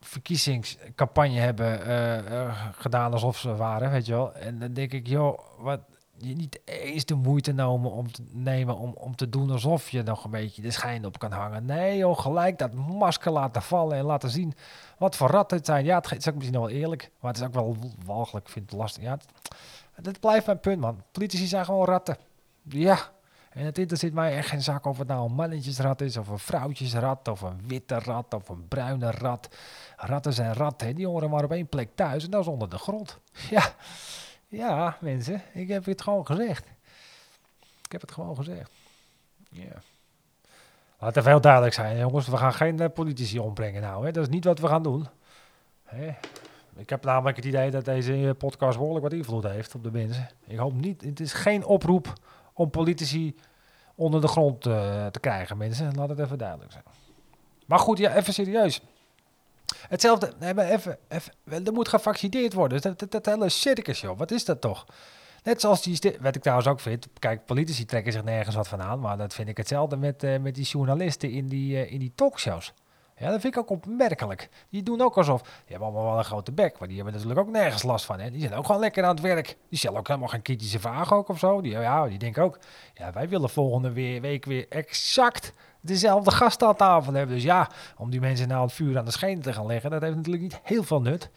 verkiezingscampagne 0.00 1.38
hebben 1.38 1.88
uh, 1.88 2.16
uh, 2.16 2.66
gedaan 2.72 3.12
alsof 3.12 3.38
ze 3.38 3.56
waren, 3.56 3.90
weet 3.90 4.06
je 4.06 4.12
wel. 4.12 4.34
En 4.34 4.58
dan 4.58 4.72
denk 4.72 4.92
ik, 4.92 5.06
joh, 5.06 5.38
wat, 5.58 5.80
je 6.22 6.34
niet 6.34 6.60
eens 6.64 7.04
de 7.04 7.14
moeite 7.14 7.52
nemen 7.52 7.90
om 7.90 8.12
te 8.12 8.22
nemen 8.30 8.76
om, 8.76 8.92
om 8.96 9.16
te 9.16 9.28
doen 9.28 9.50
alsof 9.50 9.90
je 9.90 10.02
nog 10.02 10.24
een 10.24 10.30
beetje 10.30 10.62
de 10.62 10.70
schijn 10.70 11.06
op 11.06 11.18
kan 11.18 11.32
hangen. 11.32 11.64
Nee 11.64 11.96
joh, 11.96 12.18
gelijk 12.18 12.58
dat 12.58 12.72
masker 12.74 13.32
laten 13.32 13.62
vallen 13.62 13.96
en 13.96 14.04
laten 14.04 14.30
zien 14.30 14.54
wat 14.98 15.16
voor 15.16 15.28
rat 15.28 15.50
het 15.50 15.66
zijn. 15.66 15.84
Ja, 15.84 15.96
het 15.96 16.16
is 16.16 16.28
ook 16.28 16.34
misschien 16.34 16.58
wel 16.58 16.68
eerlijk, 16.68 17.10
maar 17.20 17.32
het 17.32 17.40
is 17.40 17.46
ook 17.46 17.54
wel 17.54 17.76
walgelijk, 18.04 18.46
ik 18.46 18.52
vind 18.52 18.70
het 18.70 18.80
lastig. 18.80 19.02
Ja, 19.02 19.18
het, 19.92 20.20
blijft 20.20 20.46
mijn 20.46 20.60
punt 20.60 20.80
man. 20.80 21.02
Politici 21.12 21.46
zijn 21.46 21.64
gewoon 21.64 21.86
ratten. 21.86 22.16
Ja, 22.62 22.98
en 23.50 23.64
het 23.64 23.78
interesseert 23.78 24.12
mij 24.12 24.36
echt 24.36 24.48
geen 24.48 24.62
zak 24.62 24.84
of 24.84 24.98
het 24.98 25.08
nou 25.08 25.28
een 25.28 25.34
mannetjesrat 25.34 26.00
is, 26.00 26.16
of 26.16 26.28
een 26.28 26.38
vrouwtjesrat, 26.38 27.28
of 27.28 27.40
een 27.40 27.60
witte 27.66 27.98
rat, 27.98 28.34
of 28.34 28.48
een 28.48 28.68
bruine 28.68 29.10
rat. 29.10 29.48
Ratten 29.96 30.32
zijn 30.32 30.54
ratten, 30.54 30.94
die 30.94 31.06
horen 31.06 31.30
maar 31.30 31.44
op 31.44 31.52
één 31.52 31.68
plek 31.68 31.88
thuis 31.94 32.24
en 32.24 32.30
dat 32.30 32.40
is 32.40 32.46
onder 32.46 32.68
de 32.68 32.78
grond. 32.78 33.18
Ja, 33.50 33.74
ja, 34.48 34.96
mensen, 35.00 35.42
ik 35.52 35.68
heb 35.68 35.84
het 35.84 36.02
gewoon 36.02 36.26
gezegd. 36.26 36.66
Ik 37.84 37.92
heb 37.92 38.00
het 38.00 38.12
gewoon 38.12 38.36
gezegd. 38.36 38.70
Ja. 39.50 39.82
Laat 40.98 41.16
even 41.16 41.30
heel 41.30 41.40
duidelijk 41.40 41.74
zijn, 41.74 41.98
jongens. 41.98 42.28
We 42.28 42.36
gaan 42.36 42.54
geen 42.54 42.80
uh, 42.80 42.86
politici 42.94 43.38
ombrengen 43.38 43.82
nou. 43.82 44.06
Hè. 44.06 44.12
Dat 44.12 44.22
is 44.22 44.28
niet 44.28 44.44
wat 44.44 44.58
we 44.58 44.66
gaan 44.66 44.82
doen. 44.82 45.06
Hè. 45.84 46.10
Ik 46.76 46.90
heb 46.90 47.04
namelijk 47.04 47.36
het 47.36 47.44
idee 47.44 47.70
dat 47.70 47.84
deze 47.84 48.12
eh, 48.12 48.30
podcast 48.38 48.76
behoorlijk 48.78 49.04
wat 49.04 49.12
invloed 49.12 49.44
heeft 49.44 49.74
op 49.74 49.82
de 49.82 49.90
mensen. 49.90 50.28
Ik 50.46 50.58
hoop 50.58 50.74
niet. 50.74 51.02
Het 51.02 51.20
is 51.20 51.32
geen 51.32 51.64
oproep 51.64 52.12
om 52.60 52.70
politici 52.70 53.34
onder 53.94 54.20
de 54.20 54.28
grond 54.28 54.66
uh, 54.66 55.06
te 55.06 55.20
krijgen, 55.20 55.56
mensen. 55.56 55.94
Laat 55.94 56.08
het 56.08 56.18
even 56.18 56.38
duidelijk 56.38 56.72
zijn. 56.72 56.84
Maar 57.66 57.78
goed, 57.78 57.98
ja, 57.98 58.14
even 58.14 58.32
serieus. 58.32 58.80
Hetzelfde, 59.88 60.32
nee, 60.38 60.54
maar 60.54 60.64
even, 60.64 60.98
even, 61.08 61.32
er 61.66 61.72
moet 61.72 61.88
gevaccineerd 61.88 62.52
worden. 62.52 62.80
Dat, 62.80 62.98
dat, 62.98 63.10
dat 63.10 63.26
hele 63.26 63.48
circus, 63.48 64.00
joh, 64.00 64.18
wat 64.18 64.30
is 64.30 64.44
dat 64.44 64.60
toch? 64.60 64.86
Net 65.42 65.60
zoals 65.60 65.82
die, 65.82 66.16
wat 66.20 66.36
ik 66.36 66.42
trouwens 66.42 66.68
ook 66.68 66.80
vind, 66.80 67.08
kijk, 67.18 67.44
politici 67.44 67.84
trekken 67.84 68.12
zich 68.12 68.24
nergens 68.24 68.56
wat 68.56 68.68
van 68.68 68.82
aan, 68.82 69.00
maar 69.00 69.16
dat 69.16 69.34
vind 69.34 69.48
ik 69.48 69.56
hetzelfde 69.56 69.96
met, 69.96 70.22
uh, 70.22 70.38
met 70.38 70.54
die 70.54 70.64
journalisten 70.64 71.30
in 71.30 71.46
die, 71.46 71.72
uh, 71.72 71.92
in 71.92 71.98
die 71.98 72.12
talkshows. 72.14 72.72
Ja, 73.20 73.30
dat 73.30 73.40
vind 73.40 73.54
ik 73.54 73.60
ook 73.60 73.70
opmerkelijk. 73.70 74.48
Die 74.68 74.82
doen 74.82 75.00
ook 75.00 75.16
alsof, 75.16 75.42
die 75.42 75.52
hebben 75.66 75.88
allemaal 75.88 76.04
wel 76.04 76.18
een 76.18 76.24
grote 76.24 76.52
bek, 76.52 76.78
maar 76.78 76.88
die 76.88 76.96
hebben 76.96 77.14
natuurlijk 77.14 77.40
ook 77.40 77.52
nergens 77.52 77.82
last 77.82 78.04
van. 78.04 78.20
Hè? 78.20 78.30
Die 78.30 78.40
zijn 78.40 78.54
ook 78.54 78.66
gewoon 78.66 78.80
lekker 78.80 79.04
aan 79.04 79.10
het 79.10 79.20
werk. 79.20 79.56
Die 79.68 79.78
stellen 79.78 79.98
ook 79.98 80.06
helemaal 80.06 80.28
geen 80.28 80.42
kritische 80.42 80.80
vragen 80.80 81.16
ook 81.16 81.28
of 81.28 81.38
zo. 81.38 81.60
Die, 81.60 81.72
ja, 81.72 82.06
die 82.08 82.18
denken 82.18 82.42
ook, 82.42 82.58
ja, 82.94 83.12
wij 83.12 83.28
willen 83.28 83.50
volgende 83.50 83.92
week 84.20 84.44
weer 84.44 84.66
exact 84.68 85.52
dezelfde 85.80 86.30
gasten 86.30 86.68
aan 86.68 86.76
tafel 86.76 87.12
hebben. 87.12 87.34
Dus 87.34 87.44
ja, 87.44 87.68
om 87.96 88.10
die 88.10 88.20
mensen 88.20 88.48
nou 88.48 88.62
het 88.62 88.72
vuur 88.72 88.98
aan 88.98 89.04
de 89.04 89.10
schenen 89.10 89.42
te 89.42 89.52
gaan 89.52 89.66
leggen, 89.66 89.90
dat 89.90 90.02
heeft 90.02 90.16
natuurlijk 90.16 90.42
niet 90.42 90.60
heel 90.62 90.82
veel 90.82 91.00
nut. 91.00 91.30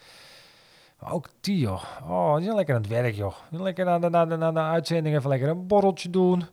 Maar 1.00 1.12
ook 1.12 1.28
die, 1.40 1.58
joh. 1.58 1.82
Oh, 2.08 2.34
die 2.34 2.44
zijn 2.44 2.56
lekker 2.56 2.74
aan 2.74 2.80
het 2.80 2.90
werk, 2.90 3.14
joh. 3.14 3.34
Die 3.50 3.62
lekker 3.62 3.84
na 3.84 3.98
de, 3.98 4.08
na, 4.08 4.26
de, 4.26 4.36
na 4.36 4.52
de 4.52 4.60
uitzending 4.60 5.16
even 5.16 5.28
lekker 5.28 5.48
een 5.48 5.66
borreltje 5.66 6.10
doen. 6.10 6.44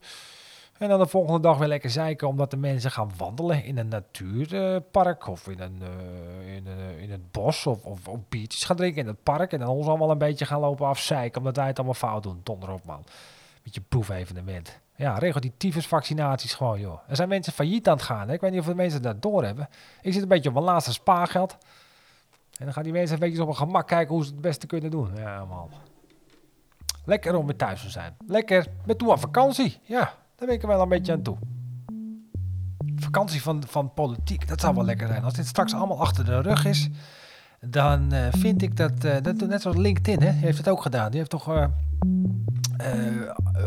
En 0.82 0.90
dan 0.90 1.00
de 1.00 1.08
volgende 1.08 1.40
dag 1.40 1.58
weer 1.58 1.68
lekker 1.68 1.90
zeiken 1.90 2.28
omdat 2.28 2.52
de 2.52 2.58
mensen 2.58 2.92
gaan 2.92 3.12
wandelen 3.18 3.64
in 3.64 3.78
een 3.78 3.88
natuurpark 3.88 5.28
of 5.28 5.48
in, 5.48 5.60
een, 5.60 5.82
uh, 5.82 6.56
in, 6.56 6.68
uh, 6.68 7.02
in 7.02 7.12
het 7.12 7.32
bos 7.32 7.66
of, 7.66 7.84
of, 7.84 8.08
of 8.08 8.20
biertjes 8.30 8.64
gaan 8.64 8.76
drinken 8.76 9.02
in 9.02 9.08
het 9.08 9.24
park. 9.24 9.54
En 9.54 9.60
dan 9.60 9.68
ons 9.68 9.88
allemaal 9.88 10.12
een 10.12 10.18
beetje 10.18 10.46
gaan 10.46 10.60
lopen 10.60 10.88
afzeiken 10.88 11.38
omdat 11.38 11.56
wij 11.56 11.68
het 11.68 11.78
allemaal 11.78 11.94
fout 11.94 12.24
doen. 12.24 12.40
Donder 12.44 12.70
op 12.72 12.86
man. 12.86 13.04
Beetje 13.64 13.82
proefevenement. 13.82 14.80
Ja, 14.96 15.18
regel 15.18 15.42
die 15.42 15.54
tyfusvaccinaties 15.58 16.54
gewoon, 16.54 16.80
joh. 16.80 17.00
Er 17.08 17.16
zijn 17.16 17.30
mensen 17.30 17.54
failliet 17.54 17.88
aan 17.88 17.96
het 17.96 18.06
gaan. 18.06 18.28
Hè? 18.28 18.34
Ik 18.34 18.42
weet 18.42 18.52
niet 18.52 18.60
of 18.60 18.66
de 18.66 18.76
mensen 18.76 19.02
dat 19.02 19.22
doorhebben. 19.22 19.70
Ik 20.02 20.14
zit 20.14 20.22
een 20.22 20.28
beetje 20.28 20.50
op 20.50 20.56
mijn 20.56 20.66
laatste 20.66 20.94
spaargeld. 20.94 21.58
En 22.58 22.66
dan 22.66 22.74
gaan 22.74 22.84
die 22.84 22.94
mensen 22.94 23.14
een 23.14 23.30
beetje 23.30 23.42
op 23.42 23.48
een 23.48 23.56
gemak 23.56 23.88
kijken 23.88 24.14
hoe 24.16 24.24
ze 24.24 24.32
het 24.32 24.42
beste 24.42 24.68
kunnen 24.68 24.92
doen. 24.92 25.16
Ja, 25.16 25.46
man. 25.46 25.70
Lekker 27.06 27.36
om 27.36 27.46
weer 27.46 27.56
thuis 27.56 27.82
te 27.82 27.90
zijn. 27.90 28.16
Lekker 28.28 28.68
met 28.86 28.98
toe 28.98 29.12
aan 29.12 29.20
vakantie. 29.20 29.80
Ja, 29.84 30.20
daar 30.42 30.50
ben 30.50 30.60
ik 30.60 30.66
er 30.66 30.76
wel 30.76 30.82
een 30.82 30.90
beetje 30.90 31.12
aan 31.12 31.22
toe. 31.22 31.38
Vakantie 32.96 33.42
van, 33.42 33.64
van 33.68 33.94
politiek, 33.94 34.48
dat 34.48 34.62
zou 34.62 34.76
wel 34.76 34.86
lekker 34.86 35.08
zijn. 35.08 35.24
Als 35.24 35.34
dit 35.34 35.48
straks 35.48 35.74
allemaal 35.74 36.00
achter 36.00 36.26
de 36.26 36.42
rug 36.42 36.66
is, 36.66 36.90
dan 37.60 38.14
uh, 38.14 38.20
vind 38.32 38.62
ik 38.62 38.78
dat, 38.78 39.06
uh, 39.06 39.16
dat... 39.22 39.36
Net 39.36 39.62
zoals 39.62 39.78
LinkedIn, 39.78 40.22
hè, 40.22 40.32
heeft 40.32 40.58
het 40.58 40.70
ook 40.70 40.82
gedaan. 40.82 41.10
Die 41.10 41.18
heeft 41.18 41.30
toch... 41.30 41.50
Uh, 41.50 41.66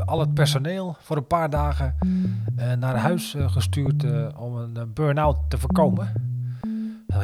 al 0.05 0.21
het 0.21 0.35
personeel 0.35 0.97
voor 1.01 1.17
een 1.17 1.27
paar 1.27 1.51
dagen 1.51 1.95
naar 2.79 2.97
huis 2.97 3.37
gestuurd 3.39 4.05
om 4.37 4.57
een 4.57 4.93
burn-out 4.95 5.37
te 5.49 5.59
voorkomen. 5.59 6.33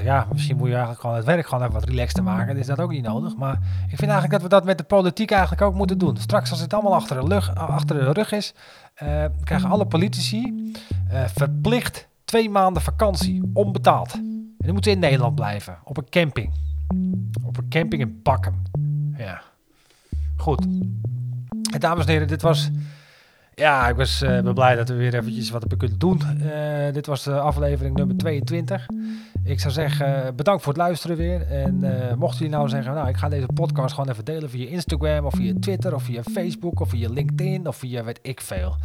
Ja, 0.02 0.26
misschien 0.32 0.56
moet 0.56 0.66
je 0.66 0.72
eigenlijk 0.72 1.00
gewoon 1.00 1.16
het 1.16 1.24
werk 1.24 1.46
gewoon 1.46 1.62
even 1.62 1.74
wat 1.74 1.84
relaxter 1.88 2.22
maken. 2.22 2.46
Dan 2.46 2.56
is 2.56 2.66
dat 2.66 2.80
ook 2.80 2.90
niet 2.90 3.04
nodig. 3.04 3.36
Maar 3.36 3.58
ik 3.88 3.96
vind 3.96 4.10
eigenlijk 4.10 4.30
dat 4.30 4.42
we 4.42 4.48
dat 4.48 4.64
met 4.64 4.78
de 4.78 4.84
politiek 4.84 5.30
eigenlijk 5.30 5.62
ook 5.62 5.74
moeten 5.74 5.98
doen. 5.98 6.16
Straks 6.16 6.50
als 6.50 6.60
het 6.60 6.74
allemaal 6.74 6.94
achter 6.94 7.20
de, 7.20 7.34
rug, 7.34 7.54
achter 7.54 7.98
de 7.98 8.12
rug 8.12 8.32
is, 8.32 8.54
krijgen 9.44 9.70
alle 9.70 9.86
politici 9.86 10.72
verplicht 11.26 12.08
twee 12.24 12.50
maanden 12.50 12.82
vakantie, 12.82 13.50
onbetaald. 13.52 14.12
En 14.12 14.56
dan 14.56 14.72
moeten 14.72 14.92
in 14.92 14.98
Nederland 14.98 15.34
blijven, 15.34 15.78
op 15.84 15.96
een 15.96 16.08
camping. 16.08 16.52
Op 17.44 17.56
een 17.56 17.68
camping 17.68 18.02
in 18.02 18.20
Bakken. 18.22 18.62
Ja. 19.16 19.42
Goed. 20.36 20.66
Dames 21.78 22.04
en 22.04 22.10
heren, 22.10 22.28
dit 22.28 22.42
was... 22.42 22.70
Ja, 23.60 23.88
ik 23.88 23.96
was 23.96 24.22
uh, 24.22 24.52
blij 24.52 24.76
dat 24.76 24.88
we 24.88 24.94
weer 24.94 25.14
eventjes 25.14 25.50
wat 25.50 25.60
hebben 25.60 25.78
kunnen 25.78 25.98
doen. 25.98 26.20
Uh, 26.42 26.92
dit 26.92 27.06
was 27.06 27.22
de 27.22 27.40
aflevering 27.40 27.96
nummer 27.96 28.16
22. 28.16 28.86
Ik 29.44 29.60
zou 29.60 29.72
zeggen, 29.72 30.36
bedankt 30.36 30.62
voor 30.62 30.72
het 30.72 30.82
luisteren 30.82 31.16
weer. 31.16 31.46
En 31.46 31.78
mochten 32.18 32.38
jullie 32.38 32.56
nou 32.56 32.68
zeggen, 32.68 32.94
nou, 32.94 33.08
ik 33.08 33.16
ga 33.16 33.28
deze 33.28 33.46
podcast 33.54 33.94
gewoon 33.94 34.10
even 34.10 34.24
delen 34.24 34.50
via 34.50 34.68
Instagram 34.68 35.24
of 35.26 35.34
via 35.34 35.52
Twitter 35.60 35.94
of 35.94 36.02
via 36.02 36.22
Facebook 36.22 36.80
of 36.80 36.88
via 36.88 37.08
LinkedIn 37.08 37.66
of 37.66 37.76
via 37.76 38.04
weet 38.04 38.18
ik 38.22 38.40
veel. 38.40 38.76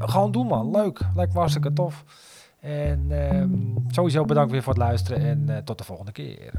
gewoon 0.00 0.32
doen 0.32 0.46
man, 0.46 0.70
leuk. 0.70 1.00
Lijkt 1.14 1.32
me 1.32 1.38
hartstikke 1.38 1.72
tof. 1.72 2.04
En 2.60 3.06
ehm, 3.08 3.50
sowieso 3.88 4.24
bedankt 4.24 4.52
weer 4.52 4.62
voor 4.62 4.72
het 4.72 4.82
luisteren 4.82 5.48
en 5.48 5.64
tot 5.64 5.78
de 5.78 5.84
volgende 5.84 6.12
keer. 6.12 6.52